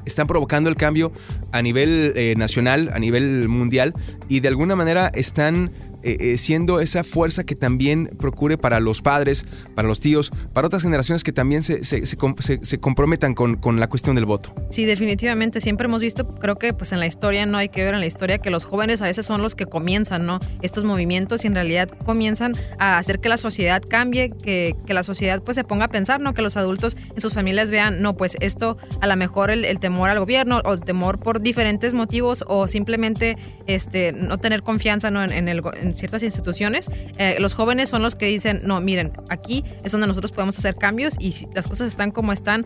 están 0.05 0.27
provocando 0.27 0.69
el 0.69 0.75
cambio 0.75 1.11
a 1.51 1.61
nivel 1.61 2.13
nacional, 2.37 2.89
a 2.93 2.99
nivel 2.99 3.49
mundial, 3.49 3.93
y 4.29 4.39
de 4.39 4.47
alguna 4.47 4.75
manera 4.75 5.11
están 5.13 5.71
eh, 6.03 6.17
eh, 6.19 6.37
siendo 6.37 6.79
esa 6.79 7.03
fuerza 7.03 7.43
que 7.43 7.55
también 7.55 8.09
procure 8.19 8.57
para 8.57 8.79
los 8.79 9.01
padres, 9.01 9.45
para 9.75 9.87
los 9.87 9.99
tíos, 9.99 10.31
para 10.53 10.67
otras 10.67 10.83
generaciones 10.83 11.23
que 11.23 11.31
también 11.31 11.63
se, 11.63 11.83
se, 11.83 12.77
comprometan 12.79 13.33
con, 13.33 13.57
con, 13.57 13.79
la 13.79 13.87
cuestión 13.87 14.15
del 14.15 14.25
voto. 14.25 14.53
Sí, 14.69 14.85
definitivamente. 14.85 15.61
Siempre 15.61 15.85
hemos 15.85 16.01
visto, 16.01 16.27
creo 16.27 16.57
que 16.57 16.73
pues 16.73 16.91
en 16.91 16.99
la 16.99 17.07
historia 17.07 17.45
no 17.45 17.57
hay 17.57 17.69
que 17.69 17.83
ver 17.83 17.93
en 17.93 17.99
la 17.99 18.05
historia 18.05 18.39
que 18.39 18.49
los 18.49 18.65
jóvenes 18.65 19.01
a 19.01 19.05
veces 19.05 19.25
son 19.25 19.41
los 19.41 19.55
que 19.55 19.65
comienzan, 19.65 20.25
¿no? 20.25 20.39
Estos 20.61 20.83
movimientos 20.83 21.43
y 21.43 21.47
en 21.47 21.55
realidad 21.55 21.89
comienzan 22.05 22.53
a 22.79 22.97
hacer 22.97 23.19
que 23.19 23.29
la 23.29 23.37
sociedad 23.37 23.81
cambie, 23.87 24.29
que, 24.29 24.75
que 24.85 24.93
la 24.93 25.03
sociedad 25.03 25.41
pues 25.43 25.55
se 25.55 25.63
ponga 25.63 25.85
a 25.85 25.89
pensar, 25.89 26.19
¿no? 26.19 26.33
Que 26.33 26.41
los 26.41 26.57
adultos 26.57 26.97
en 27.15 27.21
sus 27.21 27.33
familias 27.33 27.71
vean, 27.71 28.01
no, 28.01 28.15
pues 28.15 28.37
esto 28.39 28.77
a 29.01 29.07
lo 29.07 29.15
mejor 29.15 29.51
el, 29.51 29.65
el 29.65 29.79
temor 29.79 30.09
al 30.09 30.19
gobierno 30.19 30.61
o 30.63 30.73
el 30.73 30.81
temor 30.81 31.19
por 31.19 31.41
diferentes 31.41 31.93
motivos 31.93 32.43
o 32.47 32.67
simplemente 32.67 33.37
este, 33.65 34.11
no 34.13 34.37
tener 34.37 34.63
confianza 34.63 35.11
¿no? 35.11 35.23
en, 35.23 35.47
el, 35.47 35.61
en 35.79 35.86
ciertas 35.93 36.23
instituciones, 36.23 36.89
eh, 37.17 37.37
los 37.39 37.53
jóvenes 37.53 37.89
son 37.89 38.01
los 38.01 38.15
que 38.15 38.25
dicen, 38.27 38.61
no, 38.63 38.81
miren, 38.81 39.11
aquí 39.29 39.63
es 39.83 39.91
donde 39.91 40.07
nosotros 40.07 40.31
podemos 40.31 40.57
hacer 40.57 40.75
cambios 40.75 41.15
y 41.19 41.33
las 41.53 41.67
cosas 41.67 41.87
están 41.87 42.11
como 42.11 42.31
están 42.31 42.65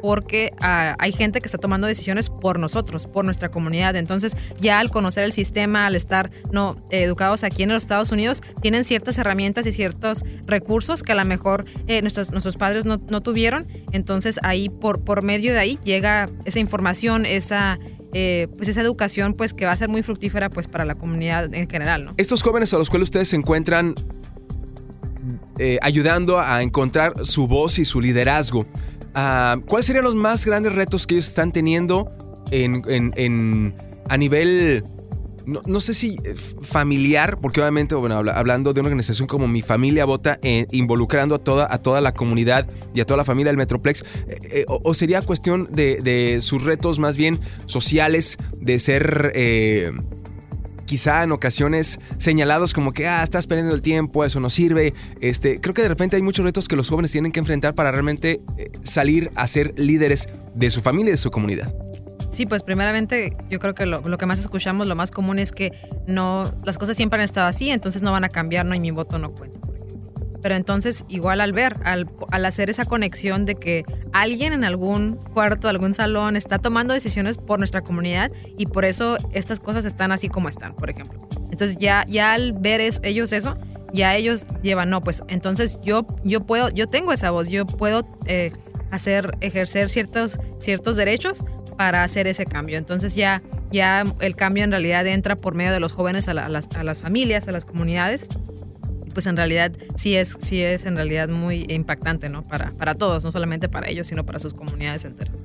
porque 0.00 0.52
ah, 0.60 0.96
hay 0.98 1.12
gente 1.12 1.40
que 1.40 1.46
está 1.46 1.58
tomando 1.58 1.86
decisiones 1.86 2.30
por 2.30 2.58
nosotros, 2.58 3.06
por 3.06 3.24
nuestra 3.24 3.50
comunidad. 3.50 3.96
Entonces, 3.96 4.36
ya 4.60 4.78
al 4.78 4.90
conocer 4.90 5.24
el 5.24 5.32
sistema, 5.32 5.86
al 5.86 5.94
estar 5.94 6.30
no 6.52 6.76
educados 6.90 7.44
aquí 7.44 7.62
en 7.62 7.70
los 7.70 7.82
Estados 7.82 8.10
Unidos, 8.10 8.42
tienen 8.60 8.84
ciertas 8.84 9.18
herramientas 9.18 9.66
y 9.66 9.72
ciertos 9.72 10.24
recursos 10.46 11.02
que 11.02 11.12
a 11.12 11.14
lo 11.14 11.24
mejor 11.24 11.64
eh, 11.86 12.00
nuestros, 12.02 12.32
nuestros 12.32 12.56
padres 12.56 12.86
no, 12.86 12.96
no, 13.08 13.20
tuvieron. 13.20 13.66
Entonces, 13.92 14.40
ahí 14.42 14.68
por, 14.68 15.04
por 15.04 15.22
medio 15.22 15.52
de 15.52 15.58
ahí 15.58 15.78
llega 15.84 16.28
esa 16.44 16.60
información, 16.60 17.26
esa 17.26 17.78
eh, 18.12 18.48
pues 18.56 18.68
esa 18.68 18.80
educación 18.80 19.34
pues 19.34 19.54
que 19.54 19.66
va 19.66 19.72
a 19.72 19.76
ser 19.76 19.88
muy 19.88 20.02
fructífera 20.02 20.50
pues 20.50 20.66
para 20.66 20.84
la 20.84 20.94
comunidad 20.94 21.52
en 21.54 21.68
general. 21.68 22.04
¿no? 22.06 22.12
Estos 22.16 22.42
jóvenes 22.42 22.72
a 22.74 22.78
los 22.78 22.90
cuales 22.90 23.06
ustedes 23.06 23.28
se 23.28 23.36
encuentran 23.36 23.94
eh, 25.58 25.78
ayudando 25.82 26.40
a 26.40 26.62
encontrar 26.62 27.14
su 27.24 27.46
voz 27.46 27.78
y 27.78 27.84
su 27.84 28.00
liderazgo, 28.00 28.66
ah, 29.14 29.58
¿cuáles 29.66 29.86
serían 29.86 30.04
los 30.04 30.14
más 30.14 30.44
grandes 30.44 30.74
retos 30.74 31.06
que 31.06 31.14
ellos 31.14 31.28
están 31.28 31.52
teniendo 31.52 32.08
en, 32.50 32.82
en, 33.16 33.74
a 34.08 34.16
nivel 34.16 34.82
no, 35.50 35.80
sé 35.80 35.94
si 35.94 36.16
eh, 36.24 36.34
familiar, 36.62 37.38
porque 37.40 37.60
obviamente, 37.60 37.94
bueno, 37.94 38.16
hablando 38.16 38.72
de 38.72 38.80
una 38.80 38.88
organización 38.88 39.26
como 39.26 39.48
Mi 39.48 39.62
Familia 39.62 40.04
Vota, 40.04 40.38
eh, 40.42 40.66
involucrando 40.70 41.34
a 41.34 41.38
toda, 41.38 41.66
a 41.70 41.78
toda 41.78 42.00
la 42.00 42.12
comunidad 42.12 42.68
y 42.94 43.00
a 43.00 43.06
toda 43.06 43.18
la 43.18 43.24
familia 43.24 43.50
del 43.50 43.56
Metroplex, 43.56 44.04
eh, 44.28 44.64
o, 44.68 44.94
sería 44.94 45.22
cuestión 45.22 45.68
de, 45.70 46.38
sus 46.40 46.64
retos 46.64 46.98
más 46.98 47.16
bien 47.16 47.40
sociales, 47.66 48.38
de 48.56 48.78
ser 48.78 49.32
quizá 50.86 51.22
en 51.22 51.32
ocasiones 51.32 52.00
señalados 52.18 52.72
como 52.72 52.92
que, 52.92 53.06
ah, 53.06 53.22
estás 53.22 53.46
perdiendo 53.46 53.74
el 53.74 53.82
tiempo, 53.82 54.24
eso 54.24 54.40
no 54.40 54.50
sirve. 54.50 54.94
Este, 55.20 55.60
creo 55.60 55.74
que 55.74 55.82
de 55.82 55.88
repente 55.88 56.16
hay 56.16 56.22
muchos 56.22 56.44
retos 56.44 56.68
que 56.68 56.76
los 56.76 56.88
jóvenes 56.88 57.12
tienen 57.12 57.32
que 57.32 57.40
enfrentar 57.40 57.74
para 57.74 57.90
realmente 57.90 58.40
salir 58.82 59.30
a 59.36 59.46
ser 59.46 59.78
líderes 59.78 60.28
de 60.54 60.70
su 60.70 60.80
familia 60.80 61.10
y 61.10 61.12
de 61.12 61.18
su 61.18 61.30
comunidad. 61.30 61.72
Sí, 62.30 62.46
pues 62.46 62.62
primeramente 62.62 63.36
yo 63.50 63.58
creo 63.58 63.74
que 63.74 63.86
lo, 63.86 64.02
que 64.02 64.26
más 64.26 64.38
escuchamos, 64.38 64.86
lo 64.86 64.94
más 64.94 65.10
común 65.10 65.40
es 65.40 65.50
que 65.50 65.72
no, 66.06 66.52
las 66.64 66.78
cosas 66.78 66.96
siempre 66.96 67.18
han 67.18 67.24
estado 67.24 67.48
así, 67.48 67.70
entonces 67.70 68.02
no 68.02 68.12
van 68.12 68.22
a 68.22 68.28
cambiar, 68.28 68.64
no 68.64 68.74
y 68.74 68.80
mi 68.80 68.92
voto 68.92 69.18
no 69.18 69.32
cuenta. 69.32 69.58
Pero 70.40 70.54
entonces, 70.54 71.04
igual 71.08 71.40
al 71.40 71.52
ver, 71.52 71.74
al, 71.84 72.08
hacer 72.46 72.70
esa 72.70 72.84
conexión 72.84 73.44
de 73.44 73.56
que 73.56 73.84
alguien 74.12 74.52
en 74.52 74.64
algún 74.64 75.16
cuarto, 75.16 75.68
algún 75.68 75.92
salón 75.92 76.36
está 76.36 76.58
tomando 76.58 76.94
decisiones 76.94 77.36
por 77.36 77.58
nuestra 77.58 77.82
comunidad 77.82 78.30
y 78.56 78.66
por 78.66 78.84
eso 78.84 79.18
estas 79.32 79.60
cosas 79.60 79.84
están 79.84 80.12
así 80.12 80.28
como 80.28 80.48
están, 80.48 80.74
por 80.74 80.88
ejemplo. 80.88 81.28
Entonces 81.50 81.76
ya, 81.78 82.06
ya 82.08 82.32
al 82.32 82.52
ver 82.52 82.80
ellos 82.80 83.32
eso, 83.32 83.56
ya 83.92 84.14
ellos 84.14 84.46
llevan, 84.62 84.88
no, 84.88 85.02
pues 85.02 85.24
entonces 85.28 85.78
yo, 85.82 86.06
yo 86.24 86.46
puedo, 86.46 86.70
yo 86.70 86.86
tengo 86.86 87.12
esa 87.12 87.32
voz, 87.32 87.48
yo 87.48 87.66
puedo 87.66 88.06
eh, 88.26 88.52
hacer, 88.90 89.36
ejercer 89.40 89.90
ciertos, 89.90 90.38
ciertos 90.58 90.96
derechos 90.96 91.44
para 91.80 92.02
hacer 92.02 92.26
ese 92.26 92.44
cambio. 92.44 92.76
Entonces 92.76 93.14
ya, 93.14 93.40
ya 93.72 94.04
el 94.20 94.36
cambio 94.36 94.64
en 94.64 94.70
realidad 94.70 95.06
entra 95.06 95.34
por 95.34 95.54
medio 95.54 95.72
de 95.72 95.80
los 95.80 95.92
jóvenes 95.92 96.28
a, 96.28 96.34
las, 96.34 96.68
a 96.76 96.84
las 96.84 97.00
familias, 97.00 97.48
a 97.48 97.52
las 97.52 97.64
comunidades 97.64 98.28
pues 99.12 99.26
en 99.26 99.36
realidad 99.36 99.72
sí 99.94 100.14
es, 100.14 100.36
sí 100.40 100.62
es 100.62 100.86
en 100.86 100.96
realidad 100.96 101.28
muy 101.28 101.66
impactante, 101.68 102.28
¿no? 102.28 102.42
Para, 102.42 102.70
para 102.72 102.94
todos, 102.94 103.24
no 103.24 103.30
solamente 103.30 103.68
para 103.68 103.88
ellos, 103.88 104.06
sino 104.06 104.24
para 104.24 104.38
sus 104.38 104.54
comunidades 104.54 105.04
enteras. 105.04 105.36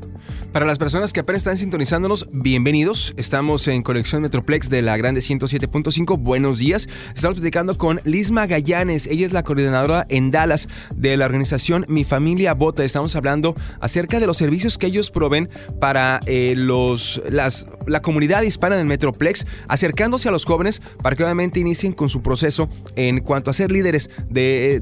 Para 0.52 0.66
las 0.66 0.78
personas 0.78 1.12
que 1.12 1.20
apenas 1.20 1.42
están 1.42 1.58
sintonizándonos, 1.58 2.28
bienvenidos. 2.32 3.14
Estamos 3.18 3.68
en 3.68 3.84
Conexión 3.84 4.22
Metroplex 4.22 4.70
de 4.70 4.82
la 4.82 4.96
Grande 4.96 5.20
107.5. 5.20 6.18
Buenos 6.18 6.60
días. 6.60 6.88
Estamos 7.14 7.40
platicando 7.40 7.78
con 7.78 8.00
Liz 8.06 8.32
Magallanes. 8.32 9.08
Ella 9.08 9.26
es 9.26 9.34
la 9.34 9.44
coordinadora 9.44 10.06
en 10.10 10.32
Dallas 10.32 10.70
de 10.96 11.18
la 11.18 11.26
organización 11.26 11.86
Mi 11.90 12.06
Familia 12.06 12.54
Vota. 12.54 12.86
Estamos 12.86 13.18
hablando 13.18 13.54
acerca 13.82 14.22
de 14.22 14.28
los 14.28 14.38
servicios 14.38 14.78
que 14.78 14.88
ellos 14.88 15.12
proveen 15.12 15.50
para 15.82 16.22
eh, 16.26 16.54
los, 16.56 17.22
las, 17.30 17.68
la 17.86 18.02
comunidad 18.02 18.42
hispana 18.44 18.78
del 18.78 18.86
Metroplex, 18.86 19.46
acercándose 19.68 20.30
a 20.30 20.32
los 20.32 20.46
jóvenes 20.46 20.82
para 21.02 21.18
que 21.18 21.24
obviamente 21.24 21.60
inicien 21.60 21.92
con 21.92 22.08
su 22.08 22.22
proceso 22.22 22.70
en 22.96 23.20
cuanto 23.20 23.52
a 23.52 23.54
ser 23.56 23.72
líderes 23.72 24.10
de, 24.30 24.80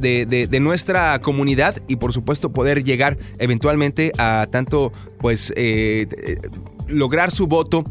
de, 0.49 0.59
nuestra 0.59 1.19
comunidad 1.19 1.75
y 1.87 1.95
por 1.97 2.13
supuesto 2.13 2.51
poder 2.51 2.83
llegar 2.83 3.17
eventualmente 3.39 4.11
a 4.17 4.47
tanto 4.49 4.91
pues 5.19 5.53
eh, 5.55 6.07
lograr 6.87 7.31
su 7.31 7.47
voto 7.47 7.83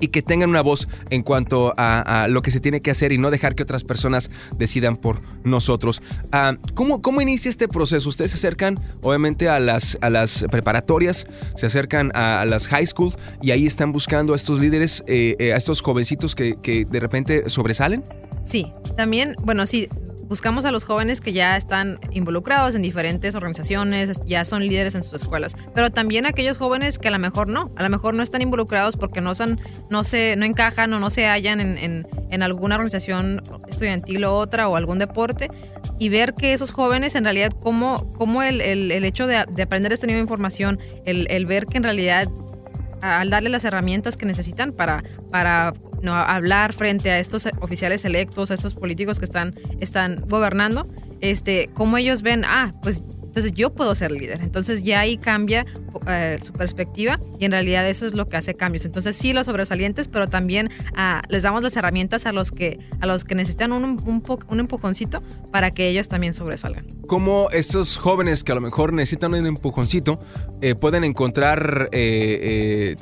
y 0.00 0.08
que 0.08 0.22
tengan 0.22 0.50
una 0.50 0.60
voz 0.60 0.88
en 1.10 1.22
cuanto 1.22 1.74
a, 1.76 2.26
lo 2.28 2.42
que 2.42 2.50
se 2.50 2.60
tiene 2.60 2.80
que 2.80 2.90
hacer 2.90 3.12
y 3.12 3.18
no 3.18 3.30
dejar 3.30 3.54
que 3.54 3.62
otras 3.62 3.84
personas 3.84 4.30
decidan 4.56 4.96
por 4.96 5.18
nosotros. 5.44 6.02
Ah, 6.32 6.56
¿cómo, 6.74 7.02
¿Cómo 7.02 7.20
inicia 7.20 7.48
este 7.48 7.68
proceso? 7.68 8.08
Ustedes 8.08 8.32
se 8.32 8.36
acercan 8.36 8.80
obviamente 9.02 9.48
a 9.48 9.60
las, 9.60 9.98
a 10.00 10.10
las 10.10 10.46
preparatorias, 10.50 11.26
se 11.56 11.66
acercan 11.66 12.12
a, 12.14 12.44
las 12.44 12.68
high 12.68 12.86
school 12.86 13.12
y 13.42 13.50
ahí 13.50 13.66
están 13.66 13.92
buscando 13.92 14.32
a 14.32 14.36
estos 14.36 14.60
líderes, 14.60 15.04
eh, 15.06 15.36
eh, 15.38 15.52
a 15.52 15.56
estos 15.56 15.80
jovencitos 15.80 16.34
que, 16.34 16.56
que 16.60 16.84
de 16.84 17.00
repente 17.00 17.50
sobresalen. 17.50 18.04
Sí, 18.48 18.72
también, 18.96 19.36
bueno, 19.42 19.66
sí, 19.66 19.90
buscamos 20.22 20.64
a 20.64 20.72
los 20.72 20.84
jóvenes 20.84 21.20
que 21.20 21.34
ya 21.34 21.54
están 21.58 21.98
involucrados 22.12 22.74
en 22.74 22.80
diferentes 22.80 23.34
organizaciones, 23.34 24.22
ya 24.24 24.42
son 24.46 24.66
líderes 24.66 24.94
en 24.94 25.04
sus 25.04 25.20
escuelas, 25.20 25.54
pero 25.74 25.90
también 25.90 26.24
aquellos 26.24 26.56
jóvenes 26.56 26.98
que 26.98 27.08
a 27.08 27.10
lo 27.10 27.18
mejor 27.18 27.50
no, 27.50 27.70
a 27.76 27.82
lo 27.82 27.90
mejor 27.90 28.14
no 28.14 28.22
están 28.22 28.40
involucrados 28.40 28.96
porque 28.96 29.20
no, 29.20 29.34
son, 29.34 29.60
no, 29.90 30.02
se, 30.02 30.34
no 30.36 30.46
encajan 30.46 30.94
o 30.94 30.98
no 30.98 31.10
se 31.10 31.26
hallan 31.26 31.60
en, 31.60 32.06
en, 32.30 32.42
alguna 32.42 32.76
organización 32.76 33.42
estudiantil 33.68 34.24
o 34.24 34.34
otra 34.34 34.66
o 34.66 34.76
algún 34.76 34.98
deporte 34.98 35.50
y 35.98 36.08
ver 36.08 36.32
que 36.32 36.54
esos 36.54 36.70
jóvenes 36.70 37.16
en 37.16 37.24
realidad, 37.24 37.52
cómo, 37.52 38.08
cómo 38.16 38.42
el, 38.42 38.62
el, 38.62 38.92
el, 38.92 39.04
hecho 39.04 39.26
de, 39.26 39.44
de, 39.46 39.62
aprender 39.62 39.92
este 39.92 40.06
tipo 40.06 40.16
de 40.16 40.22
información, 40.22 40.78
el, 41.04 41.26
el 41.30 41.44
ver 41.44 41.66
que 41.66 41.76
en 41.76 41.84
realidad 41.84 42.28
al 43.00 43.30
darle 43.30 43.48
las 43.48 43.64
herramientas 43.64 44.16
que 44.16 44.26
necesitan 44.26 44.72
para, 44.72 45.02
para 45.30 45.72
no, 46.02 46.14
hablar 46.14 46.72
frente 46.72 47.10
a 47.10 47.18
estos 47.18 47.48
oficiales 47.60 48.04
electos, 48.04 48.50
a 48.50 48.54
estos 48.54 48.74
políticos 48.74 49.18
que 49.18 49.24
están, 49.24 49.54
están 49.80 50.22
gobernando, 50.26 50.86
este, 51.20 51.70
cómo 51.74 51.96
ellos 51.96 52.22
ven, 52.22 52.44
ah, 52.44 52.72
pues 52.82 53.02
entonces 53.38 53.56
yo 53.56 53.70
puedo 53.70 53.94
ser 53.94 54.10
líder. 54.10 54.40
Entonces 54.42 54.82
ya 54.82 55.00
ahí 55.00 55.16
cambia 55.16 55.64
eh, 56.08 56.38
su 56.42 56.52
perspectiva 56.52 57.20
y 57.38 57.44
en 57.44 57.52
realidad 57.52 57.88
eso 57.88 58.04
es 58.04 58.14
lo 58.14 58.26
que 58.26 58.36
hace 58.36 58.54
cambios. 58.54 58.84
Entonces 58.84 59.14
sí 59.14 59.32
los 59.32 59.46
sobresalientes, 59.46 60.08
pero 60.08 60.26
también 60.26 60.70
ah, 60.96 61.22
les 61.28 61.44
damos 61.44 61.62
las 61.62 61.76
herramientas 61.76 62.26
a 62.26 62.32
los 62.32 62.50
que, 62.50 62.80
a 63.00 63.06
los 63.06 63.24
que 63.24 63.34
necesitan 63.36 63.72
un, 63.72 63.84
un, 63.84 64.60
empujoncito 64.60 65.22
para 65.52 65.70
que 65.70 65.88
ellos 65.88 66.08
también 66.08 66.32
sobresalgan. 66.32 66.84
¿Cómo 67.06 67.48
estos 67.52 67.96
jóvenes 67.96 68.42
que 68.42 68.52
a 68.52 68.56
lo 68.56 68.60
mejor 68.60 68.92
necesitan 68.92 69.34
un 69.34 69.46
empujoncito 69.46 70.20
eh, 70.60 70.74
pueden 70.74 71.04
encontrar... 71.04 71.88
Eh, 71.92 72.96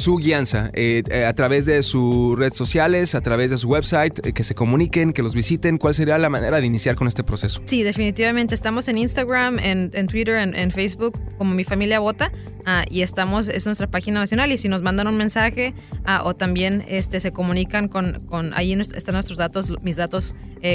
su 0.00 0.16
guianza 0.16 0.70
eh, 0.72 1.02
eh, 1.10 1.24
a 1.24 1.32
través 1.34 1.66
de 1.66 1.82
sus 1.82 2.38
redes 2.38 2.56
sociales, 2.56 3.14
a 3.14 3.20
través 3.20 3.50
de 3.50 3.58
su 3.58 3.68
website, 3.68 4.26
eh, 4.26 4.32
que 4.32 4.42
se 4.42 4.54
comuniquen, 4.54 5.12
que 5.12 5.22
los 5.22 5.34
visiten. 5.34 5.78
¿Cuál 5.78 5.94
sería 5.94 6.18
la 6.18 6.28
manera 6.28 6.60
de 6.60 6.66
iniciar 6.66 6.96
con 6.96 7.06
este 7.06 7.22
proceso? 7.22 7.60
Sí, 7.66 7.82
definitivamente. 7.82 8.54
Estamos 8.54 8.88
en 8.88 8.98
Instagram, 8.98 9.58
en, 9.58 10.06
Twitter, 10.08 10.36
en, 10.36 10.70
Facebook, 10.70 11.18
como 11.38 11.54
Mi 11.54 11.64
Familia 11.64 12.00
Vota. 12.00 12.32
Ah, 12.66 12.84
y 12.90 13.02
estamos, 13.02 13.48
es 13.48 13.66
nuestra 13.66 13.86
página 13.86 14.20
nacional. 14.20 14.50
Y 14.52 14.58
si 14.58 14.68
nos 14.68 14.82
mandan 14.82 15.06
un 15.06 15.16
mensaje 15.16 15.74
ah, 16.04 16.22
o 16.24 16.34
también 16.34 16.84
este, 16.88 17.20
se 17.20 17.32
comunican 17.32 17.88
con, 17.88 18.20
con, 18.26 18.54
ahí 18.54 18.72
están 18.72 19.14
nuestros 19.14 19.38
datos, 19.38 19.72
mis 19.82 19.96
datos 19.96 20.34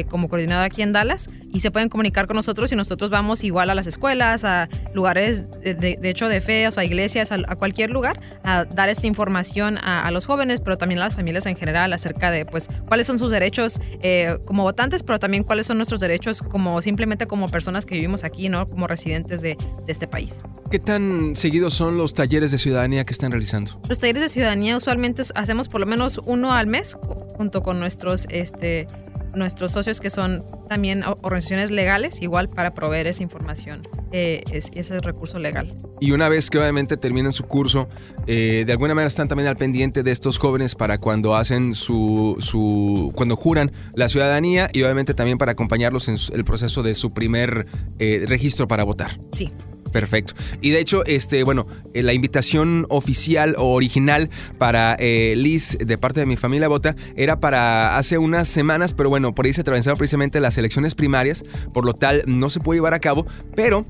como 0.10 0.30
coordinador 0.30 0.66
aquí 0.66 0.82
en 0.82 0.94
Dallas. 0.94 1.30
Y 1.56 1.62
se 1.62 1.72
pueden 1.72 1.90
comunicar 1.90 2.28
con 2.28 2.36
nosotros 2.36 2.72
y 2.72 2.76
nosotros 2.76 3.10
vamos 3.10 3.44
igual 3.44 3.72
a 3.72 3.76
las 3.76 3.88
escuelas, 3.88 4.46
a 4.46 4.70
lugares 4.94 5.50
de, 5.62 5.98
hecho 6.04 6.28
de 6.28 6.40
fe, 6.40 6.68
o 6.68 6.72
sea, 6.72 6.82
a 6.82 6.86
iglesias, 6.86 7.32
a, 7.32 7.38
a 7.48 7.56
cualquier 7.56 7.90
lugar, 7.90 8.20
a 8.44 8.66
dar 8.66 8.90
esta 8.90 9.08
información 9.08 9.16
información 9.16 9.80
a, 9.80 10.12
los 10.12 10.28
jóvenes, 10.28 10.62
pero 10.62 10.78
también 10.78 11.00
a 11.00 11.06
las 11.06 11.16
familias 11.16 11.48
en 11.48 11.56
general 11.56 11.92
acerca 11.94 12.30
de 12.30 12.46
pues 12.46 12.68
cuáles 12.88 13.08
son 13.08 13.18
sus 13.18 13.32
derechos 13.32 13.82
eh, 14.04 14.38
como 14.46 14.62
votantes, 14.62 15.02
pero 15.02 15.18
también 15.18 15.44
cuáles 15.44 15.66
son 15.66 15.78
nuestros 15.78 16.00
derechos 16.00 16.44
como 16.44 16.80
simplemente 16.84 17.26
como 17.26 17.50
personas 17.50 17.88
que 17.88 17.96
vivimos 17.96 18.24
aquí, 18.24 18.50
¿no? 18.50 18.68
Como 18.68 18.86
residentes 18.86 19.42
de, 19.42 19.58
de 19.86 19.92
este 19.92 20.08
país. 20.08 20.44
¿Qué 20.70 20.78
tan 20.78 21.36
seguidos 21.36 21.74
son 21.74 21.98
los 21.98 22.14
talleres 22.14 22.52
de 22.52 22.58
ciudadanía 22.60 23.04
que 23.04 23.14
están 23.14 23.32
realizando? 23.32 23.80
Los 23.90 23.98
talleres 23.98 24.22
de 24.22 24.30
ciudadanía 24.30 24.78
usualmente 24.78 25.24
hacemos 25.34 25.70
por 25.70 25.80
lo 25.80 25.88
menos 25.88 26.22
uno 26.26 26.54
al 26.54 26.68
mes 26.68 26.96
junto 27.38 27.64
con 27.64 27.80
nuestros 27.80 28.28
este, 28.30 28.88
nuestros 29.36 29.72
socios 29.72 30.00
que 30.00 30.10
son 30.10 30.42
también 30.70 31.04
organizaciones 31.22 31.72
legales, 31.72 32.22
igual 32.22 32.48
para 32.48 32.74
proveer 32.74 33.08
esa 33.08 33.24
información, 33.24 33.82
eh, 34.12 34.44
ese 34.52 35.00
recurso 35.00 35.40
legal. 35.40 35.76
Y 36.00 36.12
una 36.12 36.30
vez 36.30 36.50
que 36.50 36.60
obviamente 36.60 36.98
terminan 36.98 37.32
su 37.32 37.46
curso, 37.46 37.88
eh, 38.28 38.64
de 38.66 38.72
alguna 38.72 38.96
manera 38.96 39.08
están 39.08 39.28
también 39.28 39.48
al 39.48 39.58
pendiente 39.58 40.04
de 40.04 40.12
estos 40.12 40.38
jóvenes 40.38 40.76
para 40.76 40.98
cuando 40.98 41.36
hacen 41.36 41.74
su, 41.74 42.36
su 42.40 43.12
cuando 43.16 43.36
juran 43.36 43.72
la 43.94 44.10
ciudadanía 44.10 44.70
y 44.74 44.84
obviamente 44.84 45.14
también 45.14 45.38
para 45.38 45.54
acompañarlos 45.54 46.08
en 46.08 46.18
el 46.34 46.44
proceso 46.46 46.84
de 46.84 46.96
su 46.96 47.12
primer 47.12 47.68
eh, 48.00 48.26
registro 48.28 48.68
para 48.68 48.84
votar. 48.84 49.20
Sí, 49.32 49.52
Perfecto. 49.92 50.34
Y 50.62 50.72
de 50.72 50.80
hecho, 50.80 51.06
este, 51.06 51.44
bueno, 51.44 51.68
eh, 51.94 52.04
la 52.04 52.14
invitación 52.14 52.86
oficial 52.90 53.56
o 53.58 53.74
original 53.74 54.30
para 54.58 54.96
eh, 55.00 55.34
Liz 55.38 55.78
de 55.80 55.98
parte 55.98 56.20
de 56.20 56.26
mi 56.26 56.36
familia 56.36 56.68
Bota 56.68 56.96
era 57.16 57.40
para 57.40 57.98
hace 57.98 58.18
unas 58.18 58.48
semanas, 58.48 58.94
pero 58.94 59.10
bueno, 59.10 59.34
por 59.34 59.46
ahí 59.46 59.54
se 59.54 59.62
atravesaron 59.62 59.98
precisamente 59.98 60.40
las 60.40 60.58
elecciones 60.58 60.96
primarias, 60.96 61.46
por 61.74 61.86
lo 61.86 61.94
tal 61.94 62.24
no 62.26 62.50
se 62.50 62.60
puede 62.60 62.78
llevar 62.78 62.94
a 62.94 63.00
cabo, 63.00 63.26
pero 63.56 63.86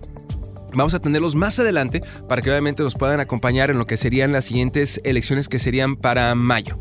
Vamos 0.76 0.94
a 0.94 1.00
tenerlos 1.00 1.36
más 1.36 1.58
adelante 1.58 2.04
para 2.28 2.42
que 2.42 2.50
obviamente 2.50 2.84
nos 2.84 2.96
puedan 2.96 3.22
acompañar 3.22 3.70
en 3.70 3.78
lo 3.78 3.86
que 3.86 3.96
serían 3.96 4.34
las 4.34 4.44
siguientes 4.44 5.00
elecciones 5.06 5.48
que 5.48 5.58
serían 5.58 5.96
para 5.96 6.36
mayo. 6.36 6.78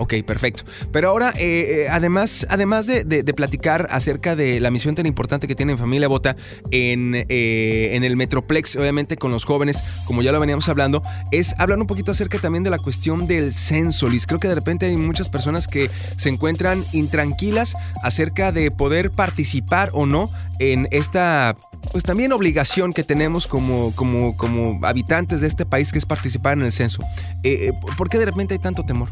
Ok, 0.00 0.14
perfecto. 0.24 0.64
Pero 0.92 1.10
ahora, 1.10 1.34
eh, 1.36 1.84
eh, 1.84 1.88
además, 1.90 2.46
además 2.48 2.86
de, 2.86 3.34
platicar 3.34 3.86
acerca 3.90 4.34
de 4.34 4.58
la 4.58 4.70
misión 4.70 4.94
tan 4.94 5.04
importante 5.04 5.46
que 5.46 5.54
tiene 5.54 5.76
Familia 5.76 6.08
Bota 6.08 6.36
en, 6.70 7.14
eh, 7.14 7.90
en 7.92 8.02
el 8.02 8.16
Metroplex, 8.16 8.76
obviamente 8.76 9.18
con 9.18 9.30
los 9.30 9.44
jóvenes, 9.44 9.84
como 10.06 10.22
ya 10.22 10.32
lo 10.32 10.40
veníamos 10.40 10.70
hablando, 10.70 11.02
es 11.32 11.54
hablar 11.58 11.78
un 11.78 11.86
poquito 11.86 12.12
acerca 12.12 12.38
también 12.38 12.64
de 12.64 12.70
la 12.70 12.78
cuestión 12.78 13.26
del 13.26 13.52
censo, 13.52 14.06
Liz. 14.06 14.24
Creo 14.24 14.38
que 14.38 14.48
de 14.48 14.54
repente 14.54 14.86
hay 14.86 14.96
muchas 14.96 15.28
personas 15.28 15.68
que 15.68 15.90
se 16.16 16.30
encuentran 16.30 16.82
intranquilas 16.92 17.76
acerca 18.02 18.52
de 18.52 18.70
poder 18.70 19.10
participar 19.10 19.90
o 19.92 20.06
no 20.06 20.30
en 20.60 20.88
esta, 20.92 21.58
pues 21.92 22.04
también 22.04 22.32
obligación 22.32 22.94
que 22.94 23.04
tenemos 23.04 23.46
como, 23.46 23.94
como, 23.94 24.34
como 24.34 24.80
habitantes 24.86 25.42
de 25.42 25.46
este 25.46 25.66
país, 25.66 25.92
que 25.92 25.98
es 25.98 26.06
participar 26.06 26.56
en 26.56 26.64
el 26.64 26.72
censo. 26.72 27.02
¿Por 27.98 28.08
qué 28.08 28.16
de 28.16 28.24
repente 28.24 28.54
hay 28.54 28.60
tanto 28.60 28.82
temor? 28.86 29.10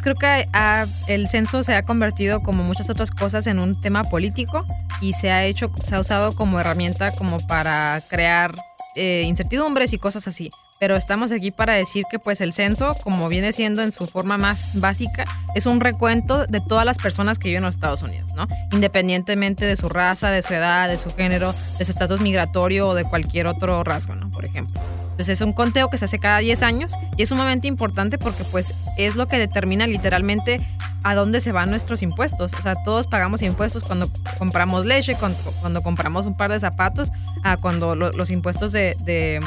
Creo 0.00 0.14
que 0.14 0.46
el 1.08 1.28
censo 1.28 1.62
se 1.62 1.74
ha 1.74 1.84
convertido, 1.84 2.42
como 2.42 2.64
muchas 2.64 2.90
otras 2.90 3.10
cosas, 3.10 3.46
en 3.46 3.58
un 3.58 3.80
tema 3.80 4.04
político 4.04 4.64
y 5.00 5.12
se 5.12 5.30
ha 5.30 5.44
hecho, 5.44 5.70
se 5.84 5.94
ha 5.94 6.00
usado 6.00 6.34
como 6.34 6.58
herramienta 6.60 7.12
como 7.12 7.38
para 7.46 8.00
crear 8.08 8.54
eh, 8.94 9.22
incertidumbres 9.22 9.92
y 9.92 9.98
cosas 9.98 10.28
así. 10.28 10.50
Pero 10.78 10.96
estamos 10.96 11.30
aquí 11.30 11.50
para 11.50 11.74
decir 11.74 12.04
que 12.10 12.18
pues 12.18 12.40
el 12.40 12.52
censo, 12.52 12.96
como 13.02 13.28
viene 13.28 13.52
siendo 13.52 13.82
en 13.82 13.92
su 13.92 14.06
forma 14.06 14.36
más 14.36 14.80
básica, 14.80 15.24
es 15.54 15.66
un 15.66 15.80
recuento 15.80 16.46
de 16.46 16.60
todas 16.60 16.84
las 16.84 16.98
personas 16.98 17.38
que 17.38 17.48
viven 17.48 17.62
en 17.62 17.66
los 17.66 17.76
Estados 17.76 18.02
Unidos, 18.02 18.32
¿no? 18.34 18.48
Independientemente 18.72 19.64
de 19.64 19.76
su 19.76 19.88
raza, 19.88 20.30
de 20.30 20.42
su 20.42 20.54
edad, 20.54 20.88
de 20.88 20.98
su 20.98 21.10
género, 21.10 21.54
de 21.78 21.84
su 21.84 21.92
estatus 21.92 22.20
migratorio 22.20 22.88
o 22.88 22.94
de 22.94 23.04
cualquier 23.04 23.46
otro 23.46 23.84
rasgo, 23.84 24.16
¿no? 24.16 24.30
Por 24.30 24.44
ejemplo. 24.44 24.80
Es 25.28 25.40
un 25.40 25.52
conteo 25.52 25.88
que 25.88 25.98
se 25.98 26.04
hace 26.04 26.18
cada 26.18 26.38
10 26.38 26.62
años 26.62 26.94
y 27.16 27.22
es 27.22 27.28
sumamente 27.28 27.68
importante 27.68 28.18
porque 28.18 28.44
pues 28.44 28.74
es 28.96 29.16
lo 29.16 29.26
que 29.26 29.38
determina 29.38 29.86
literalmente 29.86 30.58
a 31.04 31.14
dónde 31.14 31.40
se 31.40 31.52
van 31.52 31.70
nuestros 31.70 32.02
impuestos. 32.02 32.52
O 32.54 32.62
sea, 32.62 32.74
todos 32.84 33.06
pagamos 33.06 33.42
impuestos 33.42 33.82
cuando 33.82 34.08
compramos 34.38 34.84
leche, 34.84 35.14
cuando, 35.14 35.82
compramos 35.82 36.26
un 36.26 36.36
par 36.36 36.50
de 36.50 36.60
zapatos, 36.60 37.10
a 37.42 37.56
cuando 37.56 37.94
los 37.96 38.30
impuestos 38.30 38.72
de, 38.72 38.94
de, 39.04 39.40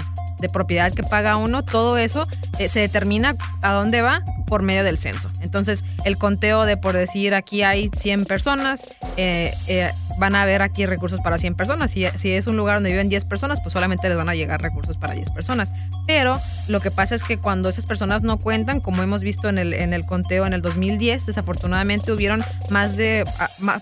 propiedad 0.53 0.93
que 0.93 1.01
paga 1.01 1.37
uno, 1.37 1.63
todo 1.63 1.97
eso 1.97 2.27
eh, 2.59 2.69
se 2.69 2.79
determina 2.79 3.35
a 3.63 3.71
dónde 3.71 4.03
va 4.03 4.21
por 4.45 4.61
medio 4.61 4.83
del 4.83 4.99
censo. 4.99 5.27
Entonces, 5.41 5.83
el 6.03 6.19
conteo 6.19 6.65
de, 6.65 6.77
por 6.77 6.93
decir, 6.93 7.33
aquí 7.33 7.63
hay 7.63 7.89
100 7.89 8.25
personas, 8.25 8.85
eh, 9.17 9.51
eh, 9.67 9.91
van 10.17 10.35
a 10.35 10.43
haber 10.43 10.61
aquí 10.61 10.85
recursos 10.85 11.21
para 11.21 11.37
100 11.37 11.55
personas. 11.55 11.91
Si, 11.91 12.05
si 12.15 12.31
es 12.31 12.47
un 12.47 12.57
lugar 12.57 12.77
donde 12.77 12.89
viven 12.89 13.09
10 13.09 13.25
personas, 13.25 13.61
pues 13.61 13.73
solamente 13.73 14.07
les 14.07 14.17
van 14.17 14.29
a 14.29 14.35
llegar 14.35 14.61
recursos 14.61 14.97
para 14.97 15.13
10 15.13 15.29
personas. 15.31 15.73
Pero 16.07 16.39
lo 16.67 16.79
que 16.79 16.91
pasa 16.91 17.15
es 17.15 17.23
que 17.23 17.37
cuando 17.37 17.69
esas 17.69 17.85
personas 17.85 18.23
no 18.23 18.37
cuentan, 18.37 18.79
como 18.79 19.03
hemos 19.03 19.21
visto 19.21 19.49
en 19.49 19.57
el, 19.57 19.73
en 19.73 19.93
el 19.93 20.05
conteo 20.05 20.45
en 20.45 20.53
el 20.53 20.61
2010, 20.61 21.25
desafortunadamente 21.25 22.11
hubieron 22.11 22.43
más 22.69 22.97
de 22.97 23.23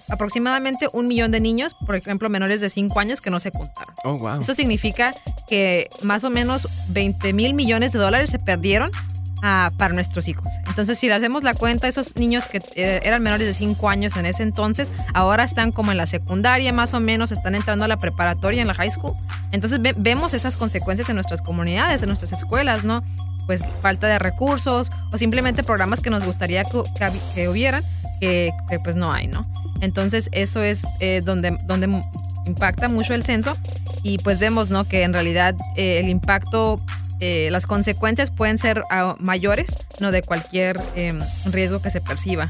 aproximadamente 0.10 0.88
un 0.94 1.08
millón 1.08 1.32
de 1.32 1.40
niños, 1.40 1.74
por 1.74 1.96
ejemplo, 1.96 2.30
menores 2.30 2.62
de 2.62 2.70
5 2.70 3.00
años 3.00 3.22
que 3.22 3.30
no 3.30 3.40
se 3.40 3.52
contaron. 3.52 3.96
Oh, 4.04 4.18
wow. 4.18 4.42
Eso 4.42 4.54
significa 4.54 5.14
que 5.48 5.90
más 6.02 6.24
o 6.24 6.30
menos 6.30 6.68
20 6.90 7.34
mil 7.34 7.54
millones 7.54 7.92
de 7.94 8.00
dólares 8.00 8.30
se 8.30 8.40
perdieron 8.40 8.92
para 9.44 9.94
nuestros 9.94 10.30
hijos. 10.30 10.54
Entonces, 10.68 10.98
si 10.98 11.08
le 11.08 11.16
hacemos 11.16 11.44
la 11.44 11.54
cuenta, 11.54 11.90
esos 11.90 12.16
niños 12.16 12.48
que 12.48 12.62
eh, 12.76 13.02
eran 13.04 13.22
menores 13.22 13.46
de 13.46 13.54
5 13.54 13.90
años 13.90 14.16
en 14.16 14.26
ese 14.26 14.42
entonces, 14.42 14.94
ahora 15.14 15.44
están 15.44 15.74
como 15.74 15.92
en 15.92 15.98
la 15.98 16.06
secundaria, 16.06 16.72
más 16.72 16.94
o 16.94 17.02
menos, 17.02 17.34
están 17.34 17.54
entrando 17.54 17.84
a 17.84 17.90
la 17.90 17.98
preparatoria, 17.98 18.62
en 18.62 18.70
la 18.70 18.74
high 18.74 18.92
school. 18.92 19.14
Entonces, 19.52 19.80
vemos 19.98 20.34
esas 20.34 20.56
consecuencias 20.56 21.10
en 21.10 21.16
nuestras 21.16 21.42
comunidades, 21.42 22.02
en 22.04 22.08
nuestras 22.08 22.32
escuelas, 22.32 22.86
¿no? 22.86 23.04
Pues 23.46 23.66
falta 23.82 24.08
de 24.08 24.18
recursos 24.18 24.94
o 25.12 25.18
simplemente 25.18 25.62
programas 25.62 26.00
que 26.00 26.10
nos 26.10 26.24
gustaría 26.24 26.64
que, 27.36 27.50
hubieran, 27.50 27.84
que, 28.22 28.54
pues 28.82 28.96
no 28.96 29.12
hay, 29.12 29.28
¿no? 29.28 29.46
Entonces, 29.82 30.30
eso 30.32 30.62
es 30.62 30.86
eh, 31.02 31.20
donde, 31.22 31.58
donde 31.66 32.02
impacta 32.46 32.88
mucho 32.88 33.14
el 33.14 33.24
censo 33.24 33.58
y 34.04 34.20
pues 34.20 34.40
vemos, 34.40 34.70
¿no? 34.70 34.86
Que 34.86 35.04
en 35.04 35.12
realidad 35.12 35.54
eh, 35.76 36.00
el 36.00 36.08
impacto 36.08 36.78
eh, 37.26 37.50
las 37.52 37.68
consecuencias 37.68 38.32
pueden 38.32 38.58
ser 38.58 38.84
ah, 38.90 39.16
mayores, 39.18 39.78
no 40.02 40.12
de 40.12 40.22
cualquier 40.22 40.78
em, 40.98 41.22
riesgo 41.46 41.82
que 41.82 41.90
se 41.90 42.02
perciba 42.02 42.50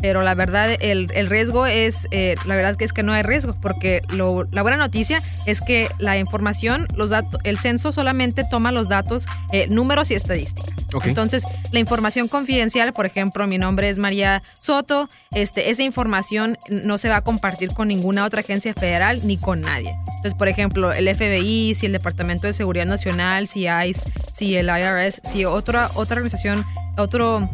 pero 0.00 0.22
la 0.22 0.34
verdad 0.34 0.76
el, 0.80 1.08
riesgo 1.28 1.66
es, 1.66 2.06
eh, 2.10 2.36
la 2.44 2.56
verdad 2.56 2.76
que 2.76 2.84
es 2.84 2.92
que 2.92 3.02
no 3.02 3.12
hay 3.12 3.22
riesgo, 3.22 3.54
porque 3.60 4.00
la 4.10 4.62
buena 4.62 4.76
noticia 4.76 5.20
es 5.46 5.60
que 5.60 5.88
la 5.98 6.18
información, 6.18 6.86
los 6.94 7.10
datos, 7.10 7.40
el 7.44 7.58
censo 7.58 7.92
solamente 7.92 8.44
toma 8.48 8.72
los 8.72 8.88
datos, 8.88 9.26
eh, 9.52 9.66
números 9.68 10.10
y 10.10 10.14
estadísticas. 10.14 10.74
Entonces, 11.04 11.44
la 11.72 11.80
información 11.80 12.28
confidencial, 12.28 12.92
por 12.92 13.06
ejemplo, 13.06 13.46
mi 13.46 13.58
nombre 13.58 13.88
es 13.88 13.98
María 13.98 14.42
Soto, 14.60 15.08
este, 15.32 15.70
esa 15.70 15.82
información 15.82 16.56
no 16.70 16.96
se 16.96 17.08
va 17.08 17.16
a 17.16 17.20
compartir 17.22 17.72
con 17.74 17.88
ninguna 17.88 18.24
otra 18.24 18.40
agencia 18.40 18.72
federal 18.72 19.20
ni 19.24 19.36
con 19.36 19.60
nadie. 19.60 19.94
Entonces, 20.06 20.34
por 20.34 20.48
ejemplo, 20.48 20.92
el 20.92 21.14
FBI, 21.14 21.74
si 21.74 21.86
el 21.86 21.92
Departamento 21.92 22.46
de 22.46 22.52
Seguridad 22.52 22.86
Nacional, 22.86 23.48
si 23.48 23.66
ICE, 23.68 24.10
si 24.32 24.56
el 24.56 24.68
IRS, 24.68 25.20
si 25.24 25.44
otra, 25.44 25.90
otra 25.94 26.16
organización, 26.16 26.64
otro 26.96 27.48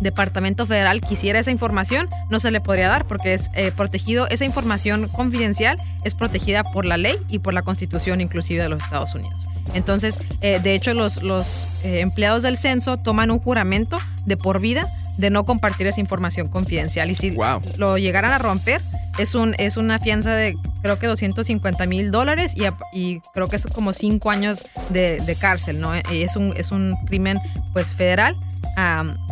Departamento 0.00 0.66
Federal 0.66 1.00
quisiera 1.00 1.38
esa 1.38 1.50
información, 1.50 2.08
no 2.30 2.40
se 2.40 2.50
le 2.50 2.60
podría 2.60 2.88
dar 2.88 3.06
porque 3.06 3.34
es 3.34 3.50
eh, 3.54 3.72
protegido, 3.72 4.28
esa 4.28 4.44
información 4.44 5.08
confidencial 5.08 5.76
es 6.04 6.14
protegida 6.14 6.62
por 6.62 6.84
la 6.84 6.96
ley 6.96 7.16
y 7.28 7.40
por 7.40 7.54
la 7.54 7.62
constitución 7.62 8.20
inclusive 8.20 8.62
de 8.62 8.68
los 8.68 8.82
Estados 8.82 9.14
Unidos. 9.14 9.48
Entonces, 9.74 10.20
eh, 10.40 10.60
de 10.60 10.74
hecho, 10.74 10.94
los, 10.94 11.22
los 11.22 11.84
eh, 11.84 12.00
empleados 12.00 12.42
del 12.42 12.56
censo 12.56 12.96
toman 12.96 13.30
un 13.30 13.38
juramento 13.38 13.98
de 14.24 14.36
por 14.36 14.60
vida 14.60 14.86
de 15.18 15.30
no 15.30 15.44
compartir 15.44 15.86
esa 15.86 16.00
información 16.00 16.48
confidencial 16.48 17.10
y 17.10 17.14
si 17.14 17.36
lo 17.76 17.98
llegaran 17.98 18.32
a 18.32 18.38
romper, 18.38 18.80
es, 19.18 19.34
un, 19.34 19.54
es 19.58 19.76
una 19.76 19.98
fianza 19.98 20.30
de 20.32 20.56
creo 20.80 20.96
que 20.96 21.08
250 21.08 21.86
mil 21.86 22.10
dólares 22.10 22.54
y, 22.56 22.62
y, 22.92 23.20
creo 23.34 23.48
que 23.48 23.56
es 23.56 23.66
como 23.66 23.92
cinco 23.92 24.30
años 24.30 24.64
de, 24.90 25.20
de 25.20 25.34
cárcel, 25.34 25.80
¿no? 25.80 25.92
Y 26.12 26.22
es 26.22 26.36
un, 26.36 26.54
es 26.56 26.70
un 26.70 26.94
crimen 27.06 27.40
pues 27.72 27.94
federal 27.94 28.36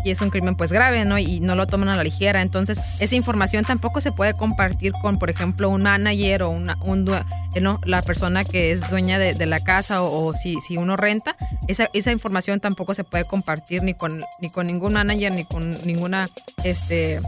y 0.05 0.11
es 0.11 0.21
un 0.21 0.31
crimen 0.31 0.55
pues 0.55 0.73
grave, 0.73 1.05
¿no? 1.05 1.19
Y 1.19 1.41
no 1.41 1.55
lo 1.55 1.67
toman 1.67 1.89
a 1.89 1.97
la 1.97 2.05
ligera. 2.05 2.43
Entonces, 2.43 2.81
esa 3.01 3.15
información 3.17 3.65
tampoco 3.65 4.01
se 4.01 4.13
puede 4.13 4.35
compartir 4.35 4.93
con, 5.03 5.19
por 5.19 5.31
ejemplo, 5.31 5.69
un 5.69 5.83
manager 5.83 6.45
o 6.45 6.51
una, 6.51 6.77
un, 6.83 7.09
eh, 7.09 7.61
¿no? 7.61 7.81
la 7.85 8.03
persona 8.03 8.45
que 8.45 8.71
es 8.71 8.89
dueña 8.89 9.19
de, 9.19 9.47
la 9.47 9.61
casa 9.61 10.03
o, 10.03 10.33
si, 10.33 10.61
si 10.61 10.77
uno 10.77 10.97
renta. 10.97 11.37
Esa, 11.69 11.89
esa 11.93 12.13
información 12.13 12.61
tampoco 12.61 12.95
se 12.95 13.05
puede 13.05 13.25
compartir 13.25 13.83
ni 13.83 13.95
con, 13.95 14.21
ni 14.41 14.51
con 14.51 14.67
ningún 14.67 14.93
manager, 14.93 15.33
ni 15.33 15.45
con 15.45 15.71
ninguna, 15.85 16.29
este, 16.65 17.21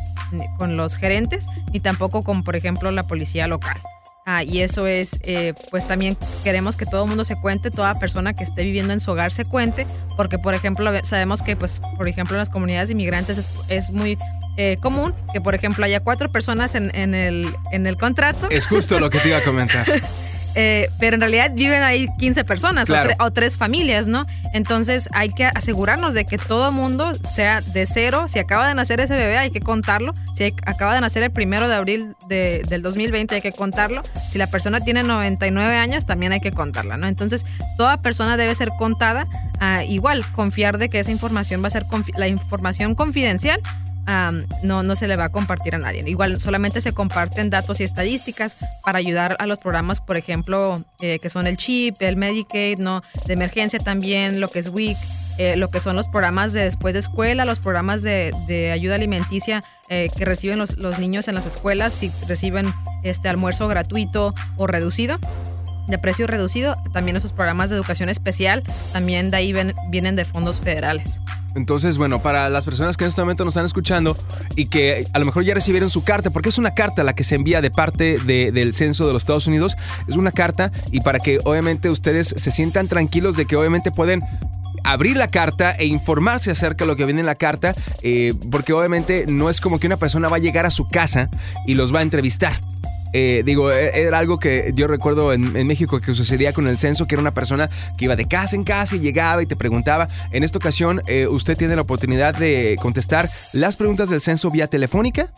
con 0.56 0.76
los 0.76 0.96
gerentes, 0.96 1.46
ni 1.72 1.80
tampoco 1.80 2.22
con, 2.22 2.44
por 2.44 2.56
ejemplo, 2.56 2.90
la 2.90 3.04
policía 3.04 3.46
local. 3.46 3.80
Ah, 4.30 4.42
y 4.42 4.61
eso 4.61 4.87
es, 4.87 5.20
eh, 5.23 5.54
pues 5.70 5.88
también 5.88 6.14
queremos 6.44 6.76
que 6.76 6.85
todo 6.85 7.04
el 7.04 7.08
mundo 7.08 7.25
se 7.25 7.37
cuente, 7.37 7.70
toda 7.70 7.94
persona 7.94 8.35
que 8.35 8.44
esté 8.44 8.62
viviendo 8.62 8.92
en 8.92 9.00
su 9.00 9.11
hogar 9.11 9.32
se 9.32 9.47
cuente, 9.47 9.87
porque 10.18 10.38
por 10.38 10.54
ejemplo 10.54 10.92
sabemos 11.02 11.40
que, 11.40 11.56
pues, 11.56 11.80
por 11.97 12.08
ejemplo, 12.08 12.37
en 12.37 12.40
las 12.40 12.50
comunidades 12.50 12.90
inmigrantes 12.90 13.38
es, 13.38 13.49
es 13.68 13.88
muy 13.88 14.18
eh, 14.58 14.76
común 14.82 15.14
que, 15.32 15.40
por 15.40 15.54
ejemplo, 15.54 15.82
haya 15.82 16.00
cuatro 16.00 16.30
personas 16.30 16.75
en, 16.75 16.95
en, 16.95 17.14
el, 17.14 17.56
en 17.73 17.86
el 17.86 17.97
contrato. 17.97 18.49
Es 18.50 18.67
justo 18.67 19.00
lo 19.00 19.08
que 19.08 19.19
te 19.19 19.28
iba 19.28 19.38
a 19.38 19.43
comentar. 19.43 19.86
Eh, 20.54 20.89
pero 20.99 21.15
en 21.15 21.21
realidad 21.21 21.52
viven 21.54 21.82
ahí 21.82 22.06
15 22.19 22.45
personas 22.45 22.89
o, 23.21 23.30
tres 23.30 23.56
familias, 23.56 24.08
¿no? 24.08 24.26
Entonces 24.54 25.08
hay 25.13 25.28
que 25.30 25.45
asegurarnos 25.45 26.15
de 26.15 26.25
que 26.25 26.39
todo 26.39 26.73
mundo 26.73 27.15
sea 27.15 27.61
de 27.61 27.87
cero. 27.87 28.26
Si 28.28 28.39
acaba 28.39 28.67
de 28.67 28.75
nacer 28.75 29.00
ese 29.00 29.15
bebé, 29.15 29.39
hay 29.39 29.50
que 29.50 29.61
contarlo. 29.61 30.15
Si 30.34 30.45
acaba 30.67 30.95
de 30.95 31.00
nacer 31.00 31.23
el 31.23 31.30
primero 31.30 31.69
de 31.69 31.75
abril 31.75 32.17
del 32.28 32.82
2020, 32.82 33.37
hay 33.37 33.41
que 33.41 33.52
contarlo. 33.52 34.02
Si 34.30 34.39
la 34.39 34.47
persona 34.47 34.80
tiene 34.80 35.02
99 35.02 35.76
años, 35.76 36.06
también 36.06 36.32
hay 36.32 36.41
que 36.41 36.50
contarla, 36.50 36.97
¿no? 36.97 37.06
Entonces, 37.06 37.45
toda 37.76 37.99
persona 37.99 38.37
debe 38.37 38.54
ser 38.54 38.71
contada. 38.78 39.26
Ah, 39.61 39.84
igual, 39.84 40.25
confiar 40.32 40.78
de 40.78 40.89
que 40.89 40.99
esa 41.00 41.11
información 41.11 41.63
va 41.63 41.69
a 41.69 41.71
ser 41.71 41.84
la 42.17 42.28
información 42.28 42.95
confidencial 42.95 43.61
no, 44.62 44.82
no 44.82 44.97
se 44.97 45.06
le 45.06 45.16
va 45.16 45.25
a 45.25 45.28
compartir 45.28 45.75
a 45.75 45.78
nadie. 45.78 46.02
Igual 46.06 46.40
solamente 46.40 46.80
se 46.80 46.92
comparten 46.92 47.50
datos 47.50 47.80
y 47.80 47.84
estadísticas 47.84 48.56
para 48.84 48.99
ayudar 48.99 49.36
a 49.38 49.47
los 49.47 49.58
programas, 49.58 50.00
por 50.00 50.16
ejemplo, 50.16 50.76
eh, 51.00 51.18
que 51.21 51.28
son 51.28 51.47
el 51.47 51.56
CHIP, 51.56 52.00
el 52.00 52.16
Medicaid, 52.16 52.78
¿no? 52.78 53.02
de 53.26 53.34
emergencia 53.34 53.78
también, 53.78 54.40
lo 54.40 54.49
que 54.49 54.60
es 54.60 54.68
WIC, 54.68 54.97
eh, 55.38 55.56
lo 55.56 55.71
que 55.71 55.80
son 55.80 55.94
los 55.94 56.08
programas 56.08 56.52
de 56.52 56.64
después 56.64 56.94
de 56.94 57.00
escuela, 57.00 57.44
los 57.44 57.58
programas 57.58 58.02
de, 58.02 58.32
de 58.47 58.73
ayuda 58.73 58.94
alimenticia 58.97 59.60
eh, 59.88 60.08
que 60.16 60.25
reciben 60.25 60.58
los, 60.58 60.76
los, 60.78 60.99
niños 60.99 61.28
en 61.28 61.34
las 61.34 61.47
escuelas, 61.47 61.94
si 61.94 62.10
reciben 62.26 62.73
este 63.02 63.28
almuerzo 63.28 63.68
gratuito 63.68 64.34
o 64.56 64.66
reducido 64.66 65.16
de 65.88 65.98
precio 65.98 66.26
reducido, 66.26 66.76
también 66.92 67.16
esos 67.16 67.32
programas 67.32 67.70
de 67.70 67.76
educación 67.76 68.08
especial, 68.08 68.62
también 68.92 69.30
de 69.30 69.36
ahí 69.36 69.54
vienen 69.90 70.14
de 70.14 70.24
fondos 70.24 70.60
federales. 70.60 71.20
Entonces, 71.54 71.98
bueno, 71.98 72.22
para 72.22 72.48
las 72.50 72.64
personas 72.64 72.96
que 72.96 73.04
en 73.04 73.08
este 73.08 73.20
momento 73.20 73.44
nos 73.44 73.52
están 73.52 73.66
escuchando 73.66 74.16
y 74.54 74.66
que 74.66 75.06
a 75.12 75.18
lo 75.18 75.24
mejor 75.24 75.44
ya 75.44 75.54
recibieron 75.54 75.90
su 75.90 76.04
carta, 76.04 76.30
porque 76.30 76.50
es 76.50 76.58
una 76.58 76.72
carta 76.72 77.02
la 77.02 77.14
que 77.14 77.24
se 77.24 77.34
envía 77.34 77.60
de 77.60 77.70
parte 77.70 78.18
del 78.18 78.74
censo 78.74 79.06
de 79.06 79.12
los 79.12 79.22
Estados 79.22 79.46
Unidos, 79.46 79.76
es 80.06 80.16
una 80.16 80.30
carta 80.30 80.70
y 80.92 81.00
para 81.00 81.18
que 81.18 81.40
obviamente 81.44 81.90
ustedes 81.90 82.34
se 82.36 82.50
sientan 82.50 82.86
tranquilos 82.86 83.36
de 83.36 83.46
que 83.46 83.56
obviamente 83.56 83.90
pueden 83.90 84.20
abrir 84.84 85.16
la 85.16 85.28
carta 85.28 85.72
e 85.72 85.86
informarse 85.86 86.50
acerca 86.50 86.84
de 86.84 86.88
lo 86.88 86.96
que 86.96 87.04
viene 87.04 87.20
en 87.20 87.26
la 87.26 87.34
carta, 87.34 87.74
eh, 88.02 88.34
porque 88.50 88.72
obviamente 88.72 89.26
no 89.28 89.50
es 89.50 89.60
como 89.60 89.78
que 89.78 89.86
una 89.86 89.96
persona 89.96 90.28
va 90.28 90.36
a 90.36 90.40
llegar 90.40 90.66
a 90.66 90.70
su 90.70 90.86
casa 90.88 91.28
y 91.66 91.74
los 91.74 91.94
va 91.94 92.00
a 92.00 92.02
entrevistar. 92.02 92.60
Eh, 93.12 93.42
digo, 93.44 93.71
e, 93.71 94.02
era 94.02 94.18
algo 94.18 94.38
que 94.38 94.73
yo 94.75 94.86
recuerdo 94.86 95.32
en, 95.32 95.66
México 95.66 96.00
que 96.00 96.14
sucedía 96.14 96.52
con 96.52 96.66
el 96.66 96.78
censo, 96.78 97.06
que 97.06 97.14
era 97.14 97.23
una 97.23 97.34
persona 97.34 97.68
que 97.97 98.04
iba 98.04 98.16
de 98.16 98.26
casa 98.26 98.56
en 98.56 98.64
casa 98.64 98.97
y 98.97 99.00
llegaba 99.00 99.42
y 99.42 99.47
te 99.47 99.56
preguntaba. 99.56 100.08
En 100.30 100.44
esta 100.44 100.58
ocasión, 100.58 101.02
eh, 101.06 101.26
usted 101.26 101.56
tiene 101.56 101.76
la 101.76 101.82
oportunidad 101.82 102.34
de 102.34 102.76
contestar 102.80 103.28
las 103.52 103.76
preguntas 103.76 104.08
del 104.08 104.21
censo 104.21 104.50
vía 104.50 104.66
telefónica, 104.66 105.30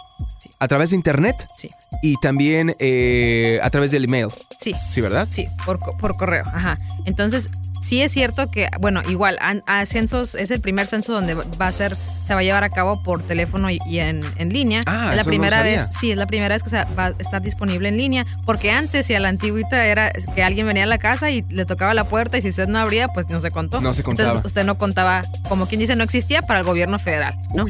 a 0.59 0.69
través 0.69 0.91
de 0.91 0.97
internet 0.97 1.37
sí. 1.57 1.71
y 2.03 2.17
también 2.17 2.75
eh, 2.79 3.59
a 3.63 3.71
través 3.71 3.91
del 3.91 4.05
email. 4.05 4.29
Sí. 4.59 4.73
Sí, 4.91 5.01
¿verdad? 5.01 5.27
Sí, 5.31 5.47
por, 5.65 5.79
por 5.79 6.17
correo. 6.17 6.45
Ajá. 6.47 6.79
Entonces, 7.07 7.51
sí 7.81 8.03
es 8.03 8.13
cierto 8.13 8.51
que, 8.51 8.69
bueno, 8.81 9.03
igual, 9.09 9.39
a, 9.41 9.87
censos 9.87 10.35
es 10.35 10.51
el 10.51 10.61
primer 10.61 10.87
censo 10.87 11.13
donde 11.13 11.35
va 11.35 11.67
a 11.67 11.73
ser, 11.73 11.97
se 11.97 12.35
va 12.35 12.41
a 12.41 12.43
llevar 12.43 12.65
a 12.65 12.69
cabo 12.69 13.03
por 13.03 13.23
teléfono 13.23 13.71
y, 13.71 13.79
en, 13.99 14.23
línea. 14.51 14.81
Ah, 14.87 15.09
es 15.11 15.17
la 15.17 15.25
primera 15.25 15.63
vez, 15.63 15.91
sí, 15.99 16.11
es 16.11 16.17
la 16.17 16.27
primera 16.27 16.55
vez 16.55 16.63
que 16.63 16.71
se 16.71 16.77
va 16.77 17.07
a 17.07 17.13
estar 17.19 17.43
disponible 17.43 17.89
en 17.89 17.97
línea, 17.97 18.25
porque 18.45 18.71
antes 18.71 19.09
y 19.11 19.15
a 19.15 19.21
la 19.21 19.29
antigüita 19.29 19.87
era 19.87 20.11
que 20.35 20.43
alguien 20.43 20.67
venía 20.67 20.85
a 20.85 20.87
la 20.87 20.99
casa 20.99 21.31
y 21.31 21.43
le 21.49 21.65
tocaba 21.65 21.95
la 21.95 22.05
puerta 22.05 22.39
y 22.39 22.43
si 22.43 22.49
usted 22.49 22.69
no 22.69 22.79
abría, 22.79 23.09
pues 23.09 23.29
no 23.29 23.41
se 23.41 23.51
contó. 23.51 23.81
No 23.81 23.93
se 23.93 24.03
contaba. 24.03 24.31
Entonces 24.31 24.47
usted 24.47 24.65
no 24.65 24.79
contaba, 24.79 25.23
como 25.49 25.67
quien 25.67 25.81
dice, 25.81 25.97
no 25.97 26.05
existía 26.05 26.43
para 26.43 26.61
el 26.61 26.67
gobierno 26.67 26.99
federal, 26.99 27.35
¿no? 27.55 27.67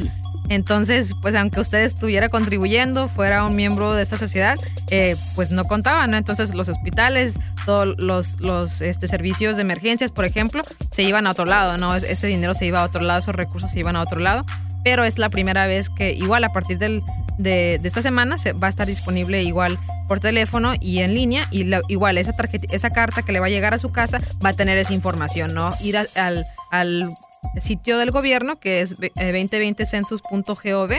Entonces, 0.51 1.15
pues 1.21 1.33
aunque 1.35 1.61
usted 1.61 1.79
estuviera 1.79 2.27
contribuyendo, 2.27 3.07
fuera 3.07 3.45
un 3.45 3.55
miembro 3.55 3.93
de 3.93 4.03
esta 4.03 4.17
sociedad, 4.17 4.55
eh, 4.89 5.15
pues 5.35 5.49
no 5.49 5.63
contaba, 5.63 6.05
¿no? 6.07 6.17
Entonces 6.17 6.53
los 6.53 6.67
hospitales, 6.67 7.39
todos 7.65 7.95
los, 7.97 8.41
los 8.41 8.81
este, 8.81 9.07
servicios 9.07 9.55
de 9.55 9.63
por 10.09 10.25
ejemplo, 10.25 10.63
se 10.89 11.03
iban 11.03 11.27
a 11.27 11.31
otro 11.31 11.45
lado, 11.45 11.77
¿no? 11.77 11.95
Ese 11.95 12.25
dinero 12.27 12.55
se 12.55 12.65
iba 12.65 12.79
a 12.79 12.83
otro 12.83 13.01
lado, 13.01 13.19
esos 13.19 13.35
recursos 13.35 13.69
se 13.69 13.79
iban 13.79 13.95
a 13.95 14.01
otro 14.01 14.19
lado. 14.19 14.43
Pero 14.83 15.03
es 15.03 15.19
la 15.19 15.29
primera 15.29 15.67
vez 15.67 15.91
que 15.91 16.13
igual 16.13 16.43
a 16.43 16.51
partir 16.51 16.79
del, 16.79 17.03
de, 17.37 17.79
esta 17.83 18.01
semana 18.01 18.37
se 18.39 18.53
va 18.53 18.67
a 18.67 18.69
estar 18.69 18.87
disponible 18.87 19.43
igual 19.43 19.77
por 20.07 20.19
teléfono 20.19 20.73
y 20.79 20.99
en 20.99 21.13
línea 21.13 21.47
y 21.51 21.69
igual 21.87 22.17
esa 22.17 22.33
tarjeta, 22.33 22.67
esa 22.73 22.89
carta 22.89 23.21
que 23.21 23.31
le 23.31 23.39
va 23.39 23.45
a 23.45 23.49
llegar 23.49 23.75
a 23.75 23.77
su 23.77 23.91
casa 23.91 24.19
va 24.43 24.49
a 24.49 24.53
tener 24.53 24.79
esa 24.79 24.93
información, 24.93 25.53
¿no? 25.53 25.69
Ir 25.81 25.97
al, 25.97 26.45
al 26.71 27.09
sitio 27.57 27.97
del 27.97 28.11
gobierno 28.11 28.59
que 28.59 28.81
es 28.81 28.99
2020census.gov 28.99 30.91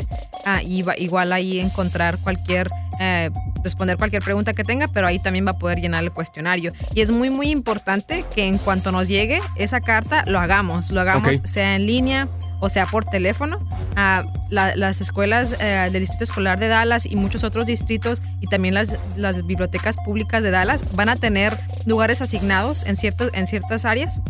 ah, 0.45 0.63
y 0.63 0.83
va, 0.83 0.95
igual 0.99 1.33
ahí 1.33 1.61
encontrar 1.61 2.19
cualquier 2.19 2.69
eh, 3.01 3.31
responder 3.65 3.97
cualquier 3.97 4.23
pregunta 4.23 4.53
que 4.53 4.65
tenga, 4.65 4.87
pero 4.89 5.07
ahí 5.07 5.19
también 5.19 5.47
va 5.47 5.53
a 5.53 5.59
poder 5.59 5.81
llenar 5.81 6.05
el 6.05 6.13
cuestionario. 6.13 6.73
Y 6.95 7.01
es 7.01 7.11
muy, 7.11 7.31
muy 7.31 7.49
importante 7.51 8.25
que 8.35 8.45
en 8.45 8.59
cuanto 8.59 8.93
nos 8.93 9.09
llegue 9.09 9.41
esa 9.57 9.81
carta, 9.81 10.25
lo 10.27 10.39
hagamos, 10.39 10.91
lo 10.91 11.01
hagamos 11.01 11.41
sea 11.45 11.77
en 11.77 11.87
línea 11.87 12.29
o 12.61 12.69
sea 12.69 12.87
por 12.87 13.05
teléfono. 13.05 13.61
a 13.97 14.25
las 14.51 15.01
escuelas 15.01 15.57
eh, 15.61 15.89
del 15.91 16.03
Distrito 16.03 16.25
Escolar 16.25 16.59
de 16.59 16.69
Dallas 16.69 17.07
y 17.07 17.17
muchos 17.17 17.45
otros 17.45 17.67
distritos 17.67 18.23
y 18.41 18.47
también 18.47 18.75
las, 18.75 18.97
las 19.17 19.47
bibliotecas 19.47 19.97
públicas 20.05 20.43
de 20.43 20.51
Dallas 20.51 20.95
van 20.95 21.09
a 21.09 21.17
tener 21.17 21.57
lugares 21.87 22.23
asignados 22.23 22.85
en, 22.87 22.97
en 23.33 23.47
ciertas 23.47 23.85
áreas 23.85 24.21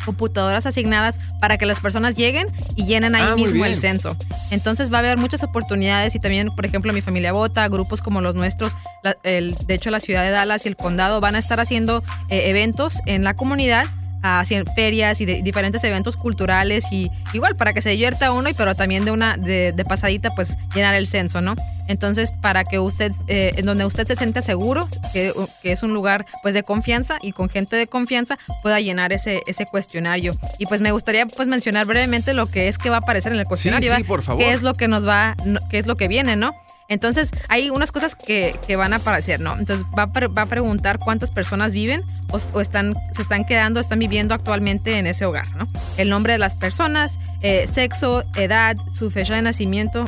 computadoras 0.00 0.66
asignadas 0.66 1.20
para 1.40 1.58
que 1.58 1.66
las 1.66 1.80
personas 1.80 2.16
lleguen 2.16 2.46
y 2.76 2.86
llenen 2.86 3.14
ahí 3.14 3.28
ah, 3.30 3.36
mismo 3.36 3.64
el 3.64 3.76
censo. 3.76 4.16
Entonces 4.50 4.92
va 4.92 4.96
a 4.96 5.00
haber 5.00 5.18
muchas 5.18 5.42
oportunidades 5.42 6.14
y 6.14 6.20
también, 6.20 6.48
por 6.48 6.66
ejemplo, 6.66 6.92
mi 6.92 7.00
familia 7.00 7.32
vota, 7.32 7.66
grupos 7.68 8.02
como 8.02 8.20
los 8.20 8.34
nuestros, 8.34 8.76
el, 9.22 9.54
de 9.66 9.74
hecho 9.74 9.90
la 9.90 10.00
ciudad 10.00 10.22
de 10.22 10.30
Dallas 10.30 10.64
y 10.66 10.68
el 10.68 10.76
condado 10.76 11.20
van 11.20 11.34
a 11.34 11.38
estar 11.38 11.60
haciendo 11.60 12.02
eh, 12.28 12.50
eventos 12.50 13.00
en 13.06 13.24
la 13.24 13.34
comunidad 13.34 13.86
haciendo 14.22 14.70
ferias 14.72 15.20
y 15.20 15.26
diferentes 15.26 15.82
eventos 15.84 16.16
culturales 16.16 16.86
y 16.90 17.10
igual 17.32 17.56
para 17.56 17.72
que 17.72 17.80
se 17.80 17.90
divierta 17.90 18.32
uno 18.32 18.48
y 18.48 18.54
pero 18.54 18.74
también 18.74 19.04
de 19.04 19.10
una 19.10 19.36
de, 19.36 19.74
pasadita 19.88 20.30
pues 20.34 20.56
llenar 20.74 20.94
el 20.94 21.06
censo 21.06 21.40
no 21.40 21.56
entonces 21.88 22.32
para 22.32 22.64
que 22.64 22.78
usted 22.78 23.12
eh, 23.26 23.52
en 23.56 23.66
donde 23.66 23.84
usted 23.84 24.06
se 24.06 24.14
sienta 24.14 24.42
seguro 24.42 24.86
que, 25.12 25.32
que, 25.62 25.72
es 25.72 25.82
un 25.82 25.92
lugar 25.92 26.26
pues 26.42 26.54
de 26.54 26.62
confianza 26.62 27.18
y 27.20 27.32
con 27.32 27.48
gente 27.48 27.76
de 27.76 27.86
confianza 27.86 28.36
pueda 28.62 28.78
llenar 28.78 29.12
ese 29.12 29.42
ese 29.46 29.64
cuestionario. 29.66 30.36
Y 30.58 30.66
pues 30.66 30.80
me 30.80 30.92
gustaría 30.92 31.26
pues 31.26 31.48
mencionar 31.48 31.86
brevemente 31.86 32.34
lo 32.34 32.46
que 32.46 32.68
es 32.68 32.78
que 32.78 32.90
va 32.90 32.96
a 32.96 33.00
aparecer 33.00 33.32
en 33.32 33.40
el 33.40 33.46
cuestionario 33.46 33.94
sí, 33.96 34.04
por 34.04 34.22
favor. 34.22 34.42
qué 34.42 34.52
es 34.52 34.62
lo 34.62 34.74
que 34.74 34.88
nos 34.88 35.06
va 35.06 35.36
qué 35.70 35.78
es 35.78 35.86
lo 35.86 35.96
que 35.96 36.08
viene 36.08 36.36
no 36.36 36.54
entonces, 36.90 37.30
hay 37.48 37.70
unas 37.70 37.92
cosas 37.92 38.16
que, 38.16 38.58
van 38.76 38.92
a 38.92 38.96
aparecer, 38.96 39.40
¿no? 39.40 39.56
Entonces, 39.56 39.86
va 39.96 40.10
a, 40.12 40.26
va 40.26 40.42
a 40.42 40.46
preguntar 40.46 40.98
cuántas 40.98 41.30
personas 41.30 41.72
viven 41.72 42.02
o, 42.30 42.60
están, 42.60 42.94
se 43.12 43.22
están 43.22 43.44
quedando, 43.44 43.78
están 43.78 44.00
viviendo 44.00 44.34
actualmente 44.34 44.98
en 44.98 45.06
ese 45.06 45.24
hogar, 45.24 45.46
¿no? 45.56 45.68
El 45.96 46.10
nombre 46.10 46.32
de 46.32 46.40
las 46.40 46.56
personas, 46.56 47.20
eh, 47.42 47.68
sexo, 47.68 48.24
edad, 48.34 48.76
su 48.92 49.08
fecha 49.08 49.36
de 49.36 49.42
nacimiento, 49.42 50.04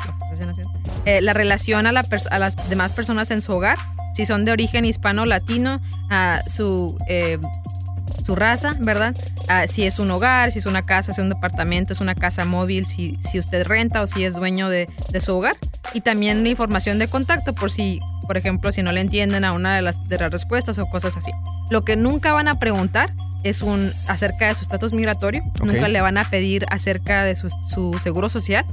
eh, 1.07 1.21
la 1.23 1.33
relación 1.33 1.87
a, 1.87 1.93
la 1.93 2.05
a, 2.31 2.39
las 2.41 2.69
demás 2.69 2.95
personas 2.95 3.31
en 3.31 3.43
su 3.43 3.53
hogar, 3.53 3.79
si 4.15 4.25
son 4.25 4.45
de 4.45 4.51
origen 4.51 4.85
hispano 4.85 5.25
latino, 5.25 5.81
a 6.11 6.43
su 6.49 6.97
eh, 7.07 7.39
su 8.23 8.35
raza, 8.35 8.73
¿verdad? 8.79 9.15
Ah, 9.49 9.67
si 9.67 9.85
es 9.85 9.99
un 9.99 10.11
hogar, 10.11 10.51
si 10.51 10.59
es 10.59 10.67
una 10.67 10.85
casa, 10.85 11.13
si 11.13 11.21
es 11.21 11.25
un 11.25 11.31
departamento, 11.31 11.93
es 11.93 12.01
una 12.01 12.15
casa 12.15 12.45
móvil, 12.45 12.87
si, 12.87 13.17
si 13.21 13.39
usted 13.39 13.67
renta 13.67 14.03
o 14.03 14.07
si 14.07 14.25
es 14.25 14.35
dueño 14.35 14.69
de, 14.69 14.87
de 15.11 15.21
su 15.21 15.37
hogar. 15.37 15.57
Y 15.95 16.01
también 16.01 16.43
la 16.43 16.49
información 16.49 16.99
de 16.99 17.09
contacto 17.09 17.55
por 17.55 17.71
si, 17.71 17.99
por 18.27 18.37
ejemplo, 18.37 18.73
si 18.73 18.83
no 18.83 18.93
le 18.93 19.01
entienden 19.01 19.45
a 19.45 19.53
una 19.53 19.75
de 19.75 19.83
las, 19.83 20.09
de 20.09 20.19
las 20.19 20.31
respuestas 20.31 20.79
o 20.79 20.87
cosas 20.87 21.17
así. 21.17 21.33
Lo 21.71 21.85
que 21.85 21.97
nunca 21.97 22.33
van 22.33 22.49
a 22.49 22.59
preguntar 22.59 23.13
es 23.43 23.63
un 23.63 23.91
acerca 24.09 24.47
de 24.47 24.55
su 24.55 24.63
estatus 24.63 24.93
migratorio. 24.93 25.43
Nunca 25.63 25.89
le 25.89 26.01
van 26.01 26.19
a 26.19 26.29
pedir 26.29 26.65
acerca 26.71 27.25
de 27.25 27.35
su, 27.35 27.51
su, 27.69 27.99
seguro 28.01 28.29
social, 28.29 28.65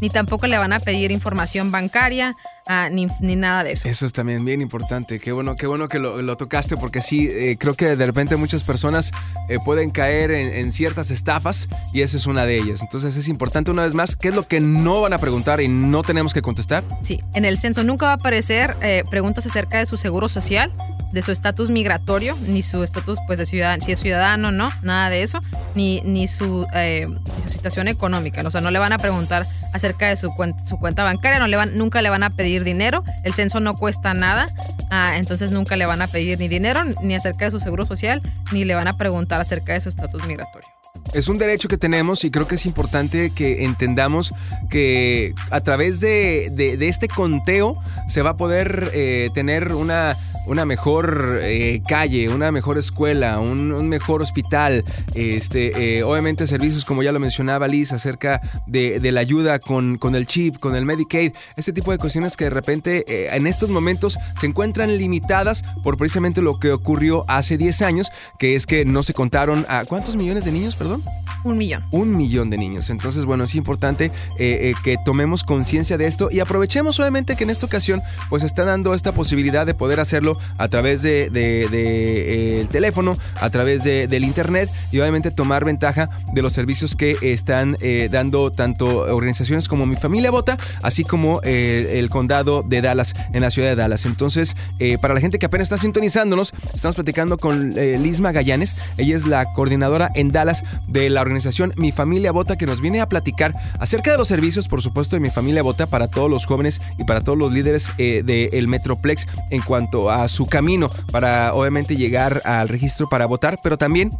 ni 0.00 0.10
tampoco 0.10 0.46
le 0.46 0.58
van 0.58 0.72
a 0.72 0.80
pedir 0.80 1.12
información 1.12 1.70
bancaria, 1.70 2.34
ah, 2.66 2.88
ni, 2.90 3.06
ni, 3.20 3.36
nada 3.36 3.64
de 3.64 3.72
eso. 3.72 3.88
Eso 3.88 4.06
es 4.06 4.12
también 4.12 4.44
bien 4.44 4.60
importante. 4.60 5.18
Qué 5.18 5.32
bueno, 5.32 5.54
qué 5.54 5.66
bueno 5.66 5.88
que 5.88 5.98
lo, 5.98 6.22
lo 6.22 6.36
tocaste, 6.36 6.76
porque 6.76 7.00
sí, 7.00 7.28
eh, 7.30 7.56
creo 7.58 7.74
que 7.74 7.96
de 7.96 8.06
repente 8.06 8.36
muchas 8.36 8.64
personas 8.64 9.12
eh, 9.48 9.58
pueden 9.64 9.90
caer 9.90 10.30
en, 10.30 10.52
en, 10.52 10.72
ciertas 10.72 11.10
estafas 11.10 11.68
y 11.92 12.02
esa 12.02 12.16
es 12.16 12.26
una 12.26 12.46
de 12.46 12.56
ellas. 12.56 12.82
Entonces 12.82 13.16
es 13.16 13.28
importante 13.28 13.70
una 13.70 13.82
vez 13.82 13.94
más, 13.94 14.16
¿qué 14.16 14.28
es 14.28 14.34
lo 14.34 14.46
que 14.46 14.60
no 14.60 15.00
van 15.00 15.12
a 15.12 15.18
preguntar 15.18 15.60
y 15.60 15.68
no 15.68 16.02
tenemos 16.02 16.34
que 16.34 16.42
contestar? 16.42 16.84
Sí, 17.02 17.20
en 17.34 17.44
el 17.44 17.58
censo 17.58 17.84
nunca 17.84 18.06
va 18.06 18.12
a 18.12 18.16
aparecer 18.16 18.76
eh, 18.82 19.04
preguntas 19.10 19.46
acerca 19.46 19.78
de 19.78 19.86
su 19.86 19.96
seguro 19.96 20.28
social, 20.28 20.72
de 21.12 21.22
su 21.22 21.32
estatus 21.32 21.70
migratorio, 21.70 22.36
ni 22.48 22.62
su 22.62 22.82
estatus 22.82 23.18
pues 23.26 23.38
de 23.38 23.46
ciudadano, 23.46 23.82
si 23.82 23.92
es 23.92 24.00
ciudadano, 24.00 24.52
no, 24.52 24.70
nada 24.82 25.08
de 25.08 25.22
eso, 25.22 25.40
ni, 25.74 26.00
ni, 26.02 26.28
su, 26.28 26.66
eh, 26.74 27.06
su 27.42 27.50
situación 27.50 27.88
económica. 27.88 28.42
O 28.44 28.50
sea, 28.50 28.60
no 28.60 28.70
le 28.70 28.78
van 28.78 28.92
a 28.92 28.98
preguntar 28.98 29.46
acerca 29.72 30.08
de 30.08 30.16
su 30.16 30.30
cuenta, 30.30 31.04
bancaria, 31.04 31.38
no 31.38 31.46
le 31.46 31.56
van, 31.56 31.76
nunca 31.76 32.02
le 32.02 32.10
van 32.10 32.22
a 32.22 32.30
pedir 32.30 32.64
dinero, 32.64 33.04
el 33.24 33.34
censo 33.34 33.60
no 33.60 33.74
cuesta 33.74 34.14
nada, 34.14 34.48
ah, 34.90 35.16
entonces 35.16 35.50
nunca 35.50 35.76
le 35.76 35.86
van 35.86 36.02
a 36.02 36.06
pedir 36.06 36.38
ni 36.38 36.48
dinero, 36.48 36.82
ni 37.02 37.14
acerca 37.14 37.46
de 37.46 37.50
su 37.50 37.60
seguro 37.60 37.84
social, 37.84 38.22
ni 38.52 38.64
le 38.64 38.74
van 38.74 38.88
a 38.88 38.96
preguntar 38.96 39.40
acerca 39.40 39.72
de 39.72 39.80
su 39.80 39.88
estatus 39.88 40.26
migratorio. 40.26 40.68
Es 41.12 41.28
un 41.28 41.38
derecho 41.38 41.68
que 41.68 41.78
tenemos 41.78 42.24
y 42.24 42.30
creo 42.30 42.46
que 42.46 42.56
es 42.56 42.66
importante 42.66 43.30
que 43.30 43.64
entendamos 43.64 44.34
que 44.70 45.34
a 45.50 45.60
través 45.60 46.00
de, 46.00 46.50
de, 46.52 46.88
este 46.88 47.08
conteo 47.08 47.74
se 48.08 48.22
va 48.22 48.30
a 48.30 48.36
poder 48.36 48.90
eh, 48.92 49.30
tener 49.32 49.72
una 49.72 50.16
una 50.46 50.64
mejor 50.64 51.40
eh, 51.42 51.82
calle, 51.86 52.28
una 52.28 52.50
mejor 52.52 52.78
escuela, 52.78 53.38
un, 53.40 53.88
mejor 53.88 54.22
hospital, 54.22 54.84
este, 55.14 55.98
eh, 55.98 56.02
obviamente 56.02 56.46
servicios 56.46 56.84
como 56.84 57.02
ya 57.02 57.12
lo 57.12 57.20
mencionaba 57.20 57.68
Liz 57.68 57.92
acerca 57.92 58.40
de, 58.66 59.00
la 59.12 59.20
ayuda 59.20 59.58
con, 59.58 59.98
con, 59.98 60.14
el 60.14 60.26
chip, 60.26 60.58
con 60.58 60.74
el 60.76 60.84
Medicaid, 60.84 61.32
este 61.56 61.72
tipo 61.72 61.92
de 61.92 61.98
cuestiones 61.98 62.36
que 62.36 62.44
de 62.44 62.50
repente 62.50 63.04
eh, 63.08 63.28
en 63.32 63.46
estos 63.46 63.70
momentos 63.70 64.18
se 64.38 64.46
encuentran 64.46 64.96
limitadas 64.96 65.62
por 65.82 65.96
precisamente 65.96 66.42
lo 66.42 66.58
que 66.58 66.72
ocurrió 66.72 67.24
hace 67.28 67.56
10 67.56 67.82
años, 67.82 68.10
que 68.38 68.56
es 68.56 68.66
que 68.66 68.84
no 68.84 69.02
se 69.02 69.14
contaron 69.14 69.64
a 69.68 69.84
cuántos 69.84 70.16
millones 70.16 70.44
de 70.44 70.52
niños, 70.52 70.76
perdón. 70.76 71.02
Un 71.46 71.58
millón. 71.58 71.84
Un 71.92 72.16
millón 72.16 72.50
de 72.50 72.58
niños. 72.58 72.90
Entonces, 72.90 73.24
bueno, 73.24 73.44
es 73.44 73.54
importante 73.54 74.10
que 74.36 74.96
tomemos 75.04 75.44
conciencia 75.44 75.96
de 75.96 76.06
esto 76.06 76.28
y 76.30 76.40
aprovechemos 76.40 76.98
obviamente 76.98 77.36
que 77.36 77.44
en 77.44 77.50
esta 77.50 77.66
ocasión 77.66 78.02
pues 78.28 78.42
está 78.42 78.64
dando 78.64 78.94
esta 78.94 79.12
posibilidad 79.12 79.64
de 79.66 79.74
poder 79.74 80.00
hacerlo 80.00 80.38
a 80.58 80.68
través 80.68 81.02
de, 81.02 81.30
eh, 81.32 82.60
el 82.60 82.68
teléfono, 82.68 83.16
a 83.40 83.50
través 83.50 83.84
de, 83.84 84.06
del 84.08 84.24
internet 84.24 84.70
y 84.90 84.98
obviamente 84.98 85.30
tomar 85.30 85.64
ventaja 85.64 86.08
de 86.32 86.42
los 86.42 86.52
servicios 86.52 86.96
que 86.96 87.16
están 87.22 87.76
eh, 87.80 88.08
dando 88.10 88.50
tanto 88.50 88.86
organizaciones 89.14 89.68
como 89.68 89.86
Mi 89.86 89.96
Familia 89.96 90.30
Vota, 90.30 90.56
así 90.82 91.04
como 91.04 91.40
eh, 91.44 91.98
el 91.98 92.10
condado 92.10 92.62
de 92.62 92.82
Dallas, 92.82 93.14
en 93.32 93.42
la 93.42 93.50
ciudad 93.50 93.68
de 93.68 93.76
Dallas. 93.76 94.06
Entonces, 94.06 94.56
para 95.00 95.14
la 95.14 95.20
gente 95.20 95.38
que 95.38 95.46
apenas 95.46 95.66
está 95.66 95.78
sintonizándonos, 95.78 96.52
estamos 96.74 96.96
platicando 96.96 97.36
con 97.38 97.70
Liz 97.70 98.20
Magallanes. 98.20 98.76
Ella 98.96 99.16
es 99.16 99.26
la 99.26 99.52
coordinadora 99.52 100.10
en 100.14 100.30
Dallas 100.30 100.64
de 100.86 101.10
la 101.10 101.20
organización 101.20 101.35
Mi 101.76 101.92
Familia 101.92 102.32
Vota, 102.32 102.56
que 102.56 102.66
nos 102.66 102.80
viene 102.80 103.00
a 103.00 103.08
platicar 103.08 103.52
acerca 103.78 104.12
de 104.12 104.18
los 104.18 104.28
servicios, 104.28 104.68
por 104.68 104.82
supuesto, 104.82 105.16
de 105.16 105.20
Mi 105.20 105.30
Familia 105.30 105.62
Vota 105.62 105.86
para 105.86 106.08
todos 106.08 106.30
los 106.30 106.46
jóvenes 106.46 106.80
y 106.98 107.04
para 107.04 107.20
todos 107.20 107.38
los 107.38 107.52
líderes 107.52 107.88
del 107.96 108.68
Metroplex 108.68 109.26
en 109.50 109.62
cuanto 109.62 110.10
a 110.10 110.28
su 110.28 110.46
camino 110.46 110.90
para 111.10 111.54
obviamente 111.54 111.96
llegar 111.96 112.42
al 112.44 112.68
registro 112.68 113.08
para 113.08 113.26
votar, 113.26 113.56
pero 113.62 113.76
también 113.76 114.10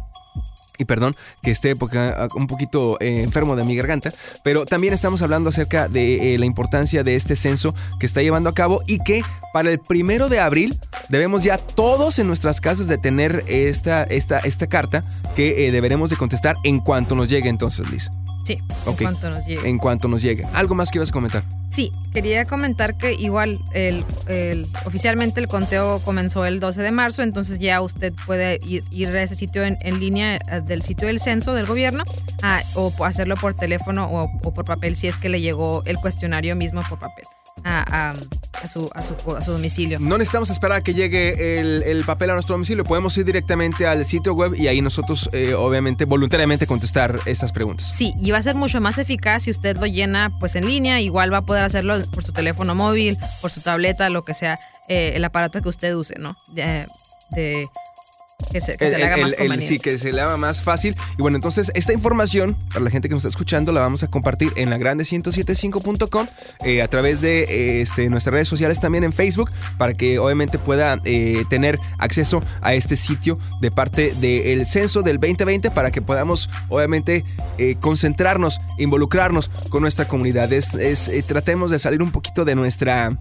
y 0.77 0.85
perdón 0.85 1.15
que 1.41 1.51
esté 1.51 1.73
un 2.35 2.47
poquito 2.47 2.97
eh, 2.99 3.23
enfermo 3.23 3.55
de 3.55 3.63
mi 3.63 3.75
garganta, 3.75 4.11
pero 4.43 4.65
también 4.65 4.93
estamos 4.93 5.21
hablando 5.21 5.49
acerca 5.49 5.87
de 5.87 6.35
eh, 6.35 6.37
la 6.37 6.45
importancia 6.45 7.03
de 7.03 7.15
este 7.15 7.35
censo 7.35 7.73
que 7.99 8.05
está 8.05 8.21
llevando 8.21 8.49
a 8.49 8.53
cabo 8.53 8.81
y 8.85 8.99
que 8.99 9.23
para 9.57 9.71
el 9.71 9.79
primero 9.79 10.29
de 10.29 10.39
abril 10.39 10.77
debemos 11.09 11.41
ya 11.41 11.57
todos 11.57 12.19
en 12.19 12.27
nuestras 12.27 12.61
casas 12.61 12.87
de 12.87 12.99
tener 12.99 13.43
esta, 13.47 14.03
esta, 14.03 14.37
esta 14.37 14.67
carta 14.67 15.01
que 15.35 15.65
eh, 15.65 15.71
deberemos 15.71 16.11
de 16.11 16.15
contestar 16.15 16.55
en 16.63 16.79
cuanto 16.79 17.15
nos 17.15 17.27
llegue 17.27 17.49
entonces, 17.49 17.89
Liz. 17.89 18.07
Sí, 18.45 18.59
en 18.85 18.95
cuanto 18.95 19.31
nos 19.31 19.47
llegue. 19.47 19.67
En 19.67 19.79
cuanto 19.79 20.07
nos 20.09 20.21
llegue. 20.21 20.45
¿Algo 20.53 20.75
más 20.75 20.91
que 20.91 20.99
ibas 20.99 21.09
a 21.09 21.13
comentar? 21.13 21.43
Sí, 21.71 21.91
quería 22.13 22.45
comentar 22.45 22.99
que 22.99 23.13
igual 23.13 23.59
el, 23.73 24.05
oficialmente 24.85 25.39
el 25.39 25.47
conteo 25.47 26.01
comenzó 26.05 26.45
el 26.45 26.59
12 26.59 26.83
de 26.83 26.91
marzo, 26.91 27.23
entonces 27.23 27.57
ya 27.57 27.81
usted 27.81 28.13
puede 28.27 28.59
ir, 28.63 28.83
ir 28.91 29.07
a 29.07 29.23
ese 29.23 29.35
sitio 29.35 29.63
en, 29.63 29.99
línea 29.99 30.35
eh, 30.35 30.61
del 30.63 30.83
sitio 30.83 31.07
del 31.07 31.19
censo 31.19 31.53
del 31.53 31.65
gobierno 31.65 32.03
ah, 32.43 32.61
o 32.75 32.93
hacerlo 33.03 33.37
por 33.37 33.55
teléfono 33.55 34.05
o, 34.05 34.29
o 34.43 34.53
por 34.53 34.65
papel 34.65 34.95
si 34.95 35.07
es 35.07 35.17
que 35.17 35.29
le 35.29 35.41
llegó 35.41 35.81
el 35.85 35.97
cuestionario 35.97 36.55
mismo 36.55 36.81
por 36.87 36.99
papel 36.99 37.25
a, 37.63 38.13
su, 38.67 38.89
a, 38.93 39.01
su, 39.01 39.15
domicilio. 39.51 39.99
No 39.99 40.17
necesitamos 40.17 40.49
esperar 40.49 40.77
a 40.77 40.81
que 40.81 40.93
llegue 40.93 41.59
el, 41.59 42.03
papel 42.05 42.29
a 42.29 42.33
nuestro 42.33 42.53
domicilio, 42.53 42.83
podemos 42.83 43.17
ir 43.17 43.25
directamente 43.25 43.85
al 43.85 44.05
sitio 44.05 44.33
web 44.33 44.53
y 44.55 44.67
ahí 44.67 44.81
nosotros, 44.81 45.29
eh, 45.33 45.53
obviamente, 45.53 46.05
voluntariamente 46.05 46.67
contestar 46.67 47.19
estas 47.25 47.51
preguntas. 47.51 47.87
Sí, 47.87 48.13
y 48.19 48.31
va 48.31 48.37
a 48.37 48.41
ser 48.41 48.55
mucho 48.55 48.79
más 48.79 48.97
eficaz 48.97 49.43
si 49.43 49.51
usted 49.51 49.77
lo 49.77 49.85
llena 49.85 50.31
pues 50.39 50.55
en 50.55 50.65
línea, 50.65 51.01
igual 51.01 51.33
va 51.33 51.39
a 51.39 51.41
poder 51.41 51.63
hacerlo 51.63 51.95
por 52.11 52.23
su 52.23 52.31
teléfono 52.31 52.75
móvil, 52.75 53.17
por 53.41 53.51
su 53.51 53.61
tableta, 53.61 54.09
lo 54.09 54.23
que 54.23 54.33
sea, 54.33 54.57
eh, 54.87 55.13
el 55.15 55.25
aparato 55.25 55.61
que 55.61 55.69
usted 55.69 55.93
use, 55.93 56.15
¿no? 56.17 56.37
de 56.53 56.85
que 58.51 58.61
se, 58.61 58.77
le 58.77 59.03
haga 59.03 59.17
más 59.17 59.33
conveniente. 59.33 59.65
sí, 59.65 59.79
que 59.79 59.97
se 59.97 60.13
le 60.13 60.21
haga 60.21 60.37
más 60.37 60.61
fácil. 60.61 60.95
Y 61.17 61.21
bueno, 61.21 61.37
entonces 61.37 61.71
esta 61.73 61.91
información, 61.91 62.55
para 62.69 62.81
la 62.81 62.91
gente 62.91 63.09
que 63.09 63.15
nos 63.15 63.21
está 63.21 63.29
escuchando, 63.29 63.71
la 63.71 63.81
vamos 63.81 64.03
a 64.03 64.07
compartir 64.07 64.53
en 64.55 64.69
la 64.69 64.77
grande1075.com 64.77 66.27
eh, 66.63 66.81
a 66.81 66.87
través 66.87 67.21
de 67.21 67.43
eh, 67.43 67.81
este, 67.81 68.09
nuestras 68.09 68.33
redes 68.33 68.47
sociales 68.47 68.79
también 68.79 69.03
en 69.03 69.11
Facebook, 69.11 69.51
para 69.77 69.95
que 69.95 70.19
obviamente 70.19 70.59
pueda 70.59 70.99
eh, 71.03 71.45
tener 71.49 71.79
acceso 71.97 72.43
a 72.61 72.75
este 72.75 72.95
sitio 72.95 73.37
de 73.59 73.71
parte 73.71 74.13
del 74.13 74.65
censo 74.65 75.01
del 75.01 75.19
2020 75.19 75.71
para 75.71 75.91
que 75.91 76.01
podamos 76.01 76.49
obviamente 76.69 77.23
concentrarnos, 77.79 78.61
involucrarnos 78.77 79.49
con 79.69 79.81
nuestra 79.81 80.07
comunidad. 80.07 80.51
Es, 80.53 80.77
tratemos 81.25 81.71
de 81.71 81.79
salir 81.79 82.03
un 82.03 82.11
poquito 82.11 82.45
de 82.45 82.55
nuestra 82.55 83.11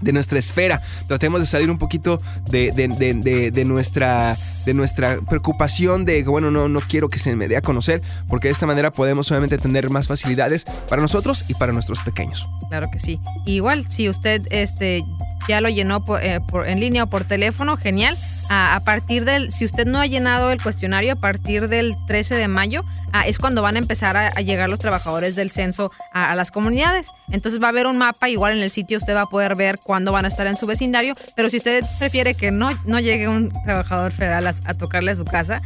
de 0.00 0.12
nuestra 0.12 0.38
esfera. 0.38 0.80
Tratemos 1.06 1.40
de 1.40 1.46
salir 1.46 1.70
un 1.70 1.78
poquito 1.78 2.20
de, 2.50 2.72
de, 2.72 3.64
nuestra, 3.64 4.36
de 4.64 4.74
nuestra 4.74 5.18
preocupación 5.28 6.04
de, 6.04 6.22
bueno, 6.24 6.50
no, 6.50 6.68
no 6.68 6.80
quiero 6.80 7.08
que 7.08 7.18
se 7.18 7.34
me 7.36 7.48
dé 7.48 7.56
a 7.56 7.62
conocer, 7.62 8.02
porque 8.28 8.48
de 8.48 8.52
esta 8.52 8.66
manera 8.66 8.92
podemos 8.92 9.30
obviamente 9.30 9.58
tener 9.58 9.90
más 9.90 10.08
facilidades 10.08 10.64
para 10.88 11.02
nosotros 11.02 11.44
y 11.48 11.54
para 11.54 11.72
nuestros 11.72 12.00
pequeños. 12.00 12.48
Claro 12.68 12.88
que 12.90 12.98
sí. 12.98 13.20
igual, 13.46 13.90
si 13.90 14.08
usted 14.08 14.42
este, 14.50 15.02
ya 15.48 15.60
lo 15.60 15.68
llenó 15.68 16.04
eh, 16.20 16.40
por, 16.46 16.68
en 16.68 16.80
línea 16.80 17.04
o 17.04 17.06
por 17.06 17.24
teléfono, 17.24 17.76
genial 17.76 18.16
a, 18.48 18.80
partir 18.84 19.24
del, 19.24 19.52
si 19.52 19.64
usted 19.64 19.86
no 19.86 20.00
ha 20.00 20.06
llenado 20.06 20.50
el 20.50 20.62
cuestionario, 20.62 21.12
a 21.12 21.16
partir 21.16 21.68
del 21.68 21.96
13 22.06 22.34
de 22.36 22.48
mayo 22.48 22.84
ah, 23.12 23.26
es 23.26 23.38
cuando 23.38 23.62
van 23.62 23.76
a 23.76 23.78
empezar 23.78 24.16
a, 24.16 24.30
llegar 24.40 24.68
los 24.68 24.78
trabajadores 24.78 25.36
del 25.36 25.50
censo 25.50 25.90
a, 26.12 26.34
las 26.34 26.50
comunidades. 26.50 27.12
Entonces 27.30 27.62
va 27.62 27.66
a 27.66 27.70
haber 27.70 27.86
un 27.86 27.98
mapa, 27.98 28.28
igual 28.28 28.56
en 28.56 28.62
el 28.62 28.70
sitio 28.70 28.98
usted 28.98 29.14
va 29.14 29.22
a 29.22 29.26
poder 29.26 29.56
ver 29.56 29.78
cuándo 29.84 30.12
van 30.12 30.24
a 30.24 30.28
estar 30.28 30.46
en 30.46 30.56
su 30.56 30.66
vecindario, 30.66 31.14
pero 31.36 31.50
si 31.50 31.58
usted 31.58 31.84
prefiere 31.98 32.34
que 32.34 32.50
no, 32.50 32.70
no 32.84 33.00
llegue 33.00 33.28
un 33.28 33.50
trabajador 33.64 34.12
federal 34.12 34.46
a, 34.46 34.74
tocarle 34.74 35.10
a 35.10 35.14
su 35.14 35.24
casa, 35.24 35.60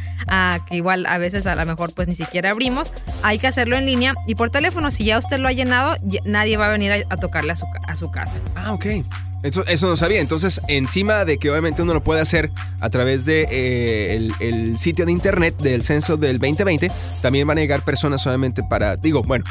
que 0.67 0.75
igual 0.75 1.05
a 1.05 1.17
veces 1.17 1.45
a 1.47 1.55
lo 1.55 1.65
mejor 1.65 1.93
pues 1.93 2.07
ni 2.07 2.15
siquiera 2.15 2.51
abrimos, 2.51 2.93
hay 3.23 3.39
que 3.39 3.47
hacerlo 3.47 3.77
en 3.77 3.85
línea 3.85 4.13
y 4.27 4.35
por 4.35 4.49
teléfono. 4.49 4.91
Si 4.91 5.05
ya 5.05 5.17
usted 5.17 5.39
lo 5.39 5.47
ha 5.47 5.51
llenado, 5.51 5.95
nadie 6.25 6.57
va 6.57 6.67
a 6.67 6.71
venir 6.71 7.05
a, 7.09 7.15
tocarle 7.17 7.53
a 7.53 7.55
su, 7.55 7.65
a 7.87 7.95
su 7.95 8.11
casa. 8.11 8.37
Ah, 8.55 8.73
ok. 8.73 8.85
Eso, 9.43 9.65
eso 9.67 9.87
no 9.87 9.97
sabía. 9.97 10.21
Entonces, 10.21 10.61
encima 10.67 11.25
de 11.25 11.37
que 11.37 11.51
obviamente 11.51 11.81
uno 11.81 11.93
lo 11.93 12.01
puede 12.01 12.21
hacer 12.21 12.49
a 12.79 12.89
través 12.89 13.25
de 13.25 13.47
eh, 13.51 14.29
el, 14.39 14.77
sitio 14.77 15.05
de 15.05 15.11
internet 15.11 15.55
del 15.57 15.83
censo 15.83 16.17
del 16.17 16.39
2020, 16.39 16.89
también 17.21 17.45
van 17.47 17.57
a 17.57 17.61
llegar 17.61 17.83
personas 17.83 18.21
solamente 18.23 18.63
para, 18.63 18.95
digo, 18.95 19.21
bueno, 19.23 19.45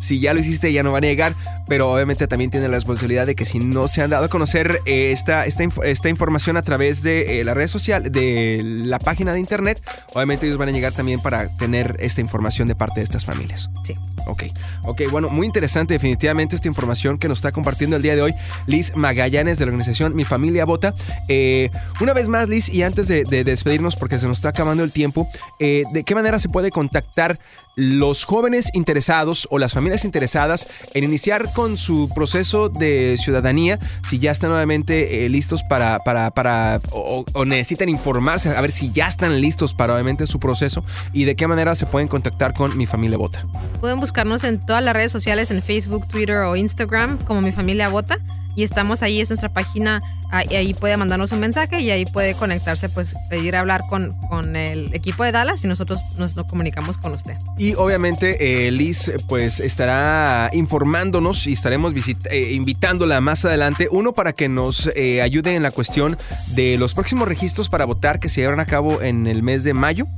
si 0.00 0.20
ya 0.20 0.34
lo 0.34 0.40
hiciste 0.40 0.72
ya 0.72 0.82
no 0.82 0.92
van 0.92 1.04
a 1.04 1.06
llegar, 1.06 1.34
pero 1.68 1.92
obviamente 1.92 2.26
también 2.26 2.50
tiene 2.50 2.68
la 2.68 2.74
responsabilidad 2.74 3.26
de 3.26 3.34
que 3.34 3.44
si 3.44 3.58
no 3.58 3.88
se 3.88 4.02
han 4.02 4.10
dado 4.10 4.24
a 4.24 4.28
conocer 4.28 4.80
eh, 4.86 5.10
esta, 5.12 5.44
esta, 5.46 5.64
esta, 5.84 6.08
información 6.08 6.56
a 6.56 6.62
través 6.62 7.02
de 7.02 7.40
eh, 7.40 7.44
la 7.44 7.54
red 7.54 7.66
social, 7.66 8.10
de 8.10 8.60
la 8.64 8.98
página 8.98 9.32
de 9.32 9.40
internet, 9.40 9.82
obviamente 10.14 10.46
ellos 10.46 10.58
van 10.58 10.68
a 10.70 10.72
llegar 10.72 10.92
también 10.92 11.20
para 11.20 11.48
tener 11.56 11.96
esta 12.00 12.20
información 12.20 12.68
de 12.68 12.74
parte 12.74 13.00
de 13.00 13.04
estas 13.04 13.24
familias. 13.24 13.70
Sí. 13.84 13.94
Ok, 14.26 14.44
ok, 14.84 15.02
bueno, 15.10 15.30
muy 15.30 15.46
interesante 15.46 15.94
definitivamente 15.94 16.54
esta 16.54 16.68
información 16.68 17.18
que 17.18 17.28
nos 17.28 17.38
está 17.38 17.52
compartiendo 17.52 17.96
el 17.96 18.02
día 18.02 18.14
de 18.14 18.22
hoy 18.22 18.34
Liz 18.66 18.94
Magallanes 18.94 19.58
de 19.58 19.64
la 19.64 19.70
organización 19.70 20.14
Mi 20.14 20.24
Familia 20.24 20.64
Vota. 20.64 20.94
Eh, 21.28 21.70
una 22.00 22.12
vez 22.12 22.28
más, 22.28 22.48
Liz, 22.48 22.68
y 22.68 22.82
antes 22.82 23.08
de, 23.08 23.24
despedirnos 23.24 23.96
porque 23.96 24.18
se 24.18 24.26
nos 24.26 24.38
está 24.38 24.50
acabando 24.50 24.84
el 24.84 24.92
tiempo, 24.92 25.26
¿de 25.58 26.04
qué 26.04 26.14
manera 26.14 26.38
se 26.38 26.48
puede 26.48 26.70
contactar 26.70 27.38
los 27.78 28.24
jóvenes 28.24 28.70
interesados 28.72 29.46
o 29.50 29.58
las 29.58 29.72
familias 29.72 29.87
interesadas 30.04 30.68
en 30.94 31.04
iniciar 31.04 31.52
con 31.52 31.76
su 31.76 32.08
proceso 32.14 32.68
de 32.68 33.16
ciudadanía, 33.18 33.78
si 34.02 34.18
ya 34.18 34.30
están 34.30 34.50
nuevamente 34.50 35.24
eh, 35.24 35.28
listos 35.28 35.62
para, 35.62 35.98
para, 36.00 36.30
para 36.30 36.80
o, 36.92 37.24
necesitan 37.44 37.88
informarse, 37.88 38.50
a 38.50 38.60
ver 38.60 38.70
si 38.70 38.92
ya 38.92 39.06
están 39.08 39.40
listos 39.40 39.74
para 39.74 39.94
obviamente 39.94 40.26
su 40.26 40.38
proceso 40.38 40.84
y 41.12 41.24
de 41.24 41.36
qué 41.36 41.46
manera 41.46 41.74
se 41.74 41.86
pueden 41.86 42.08
contactar 42.08 42.54
con 42.54 42.76
Mi 42.76 42.86
Familia 42.86 43.18
Vota. 43.18 43.46
Pueden 43.80 44.00
buscarnos 44.00 44.44
en 44.44 44.60
todas 44.60 44.84
las 44.84 44.94
redes 44.94 45.12
sociales, 45.12 45.50
en 45.50 45.62
Facebook, 45.62 46.06
Twitter 46.08 46.38
o 46.38 46.56
Instagram 46.56 47.18
como 47.24 47.40
Mi 47.40 47.52
Familia 47.52 47.88
Vota 47.88 48.18
y 48.58 48.64
estamos 48.64 49.04
ahí, 49.04 49.20
es 49.20 49.30
nuestra 49.30 49.48
página, 49.48 50.00
ahí, 50.30 50.74
puede 50.74 50.96
mandarnos 50.96 51.30
un 51.30 51.38
mensaje 51.38 51.80
y 51.80 51.92
ahí 51.92 52.04
puede 52.06 52.34
conectarse, 52.34 52.88
pues 52.88 53.14
pedir 53.30 53.54
hablar 53.54 53.82
con, 53.88 54.10
con 54.28 54.56
el 54.56 54.92
equipo 54.96 55.22
de 55.22 55.30
Dallas 55.30 55.64
y 55.64 55.68
nosotros 55.68 56.00
nos, 56.18 56.34
comunicamos 56.34 56.98
con 56.98 57.14
usted. 57.14 57.34
Y 57.56 57.74
obviamente 57.74 58.66
eh, 58.66 58.72
Liz 58.72 59.12
pues 59.28 59.60
estará 59.60 60.50
informándonos 60.52 61.46
y 61.46 61.52
estaremos 61.52 61.94
eh, 62.32 62.50
invitándola 62.50 63.20
más 63.20 63.44
adelante, 63.44 63.86
uno 63.92 64.12
para 64.12 64.32
que 64.32 64.48
nos 64.48 64.90
eh, 64.96 65.22
ayude 65.22 65.54
en 65.54 65.62
la 65.62 65.70
cuestión 65.70 66.18
de 66.48 66.78
los 66.78 66.94
próximos 66.94 67.28
registros 67.28 67.68
para 67.68 67.84
votar 67.84 68.18
que 68.18 68.28
se 68.28 68.40
llevarán 68.40 68.58
a 68.58 68.66
cabo 68.66 69.02
en 69.02 69.28
el 69.28 69.44
mes 69.44 69.62
de 69.62 69.72
mayo. 69.72 70.08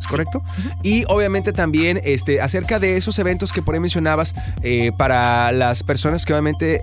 ¿Es 0.00 0.06
correcto? 0.06 0.42
Y 0.82 1.04
obviamente 1.08 1.52
también 1.52 2.00
este, 2.02 2.40
acerca 2.40 2.78
de 2.78 2.96
esos 2.96 3.18
eventos 3.18 3.52
que 3.52 3.60
por 3.60 3.74
ahí 3.74 3.80
mencionabas 3.80 4.34
eh, 4.62 4.92
para 4.96 5.52
las 5.52 5.82
personas 5.82 6.24
que 6.24 6.32
obviamente, 6.32 6.80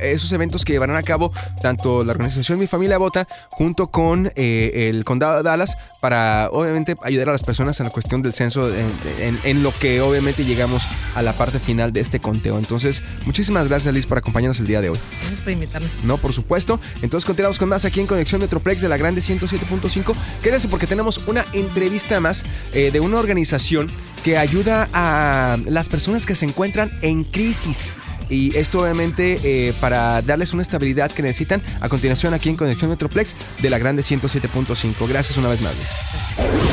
esos 0.00 0.30
eventos 0.32 0.66
que 0.66 0.74
llevarán 0.74 0.96
a 0.96 1.02
cabo 1.02 1.32
tanto 1.62 2.04
la 2.04 2.12
organización 2.12 2.58
Mi 2.58 2.66
Familia 2.66 2.98
Vota 2.98 3.26
junto 3.50 3.88
con 3.88 4.30
eh, 4.34 4.90
el 4.90 5.04
Condado 5.06 5.38
de 5.38 5.42
Dallas 5.44 5.76
para 6.00 6.50
obviamente 6.52 6.94
ayudar 7.02 7.30
a 7.30 7.32
las 7.32 7.42
personas 7.42 7.80
en 7.80 7.86
la 7.86 7.90
cuestión 7.90 8.20
del 8.20 8.34
censo 8.34 8.70
en, 8.74 9.62
lo 9.62 9.72
que 9.72 10.02
obviamente 10.02 10.44
llegamos 10.44 10.86
a 11.14 11.22
la 11.22 11.32
parte 11.32 11.58
final 11.58 11.92
de 11.92 12.00
este 12.00 12.20
conteo. 12.20 12.58
Entonces, 12.58 13.02
muchísimas 13.24 13.66
gracias 13.66 13.94
Liz 13.94 14.06
por 14.06 14.18
acompañarnos 14.18 14.60
el 14.60 14.66
día 14.66 14.82
de 14.82 14.90
hoy. 14.90 14.98
Gracias 15.20 15.40
por 15.40 15.52
invitarme. 15.52 15.88
No, 16.04 16.18
por 16.18 16.34
supuesto. 16.34 16.78
Entonces 17.00 17.24
continuamos 17.24 17.58
con 17.58 17.68
más 17.70 17.84
aquí 17.86 18.00
en 18.00 18.06
Conexión 18.06 18.40
Metroplex 18.40 18.82
de 18.82 18.88
la 18.88 18.98
Grande 18.98 19.22
107.5. 19.22 20.14
Quédense 20.42 20.68
porque 20.68 20.86
tenemos 20.86 21.18
una 21.26 21.44
entrevista 21.52 22.20
más 22.20 22.44
eh, 22.72 22.90
de 22.90 23.00
una 23.00 23.18
organización 23.18 23.88
que 24.24 24.36
ayuda 24.36 24.88
a 24.92 25.58
las 25.66 25.88
personas 25.88 26.26
que 26.26 26.34
se 26.34 26.44
encuentran 26.44 26.90
en 27.02 27.24
crisis. 27.24 27.92
Y 28.28 28.54
esto 28.56 28.80
obviamente 28.80 29.38
eh, 29.42 29.72
para 29.80 30.20
darles 30.22 30.52
una 30.52 30.62
estabilidad 30.62 31.10
que 31.10 31.22
necesitan 31.22 31.62
a 31.80 31.88
continuación 31.88 32.34
aquí 32.34 32.50
en 32.50 32.56
Conexión 32.56 32.90
Metroplex 32.90 33.34
de 33.62 33.70
la 33.70 33.78
Grande 33.78 34.02
107.5. 34.02 35.08
Gracias 35.08 35.38
una 35.38 35.48
vez 35.48 35.60
más. 35.62 35.74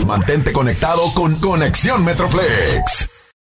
Mantente 0.05 0.51
conectado 0.51 1.13
con 1.13 1.35
Conexión 1.35 2.03
Metroplex. 2.03 3.24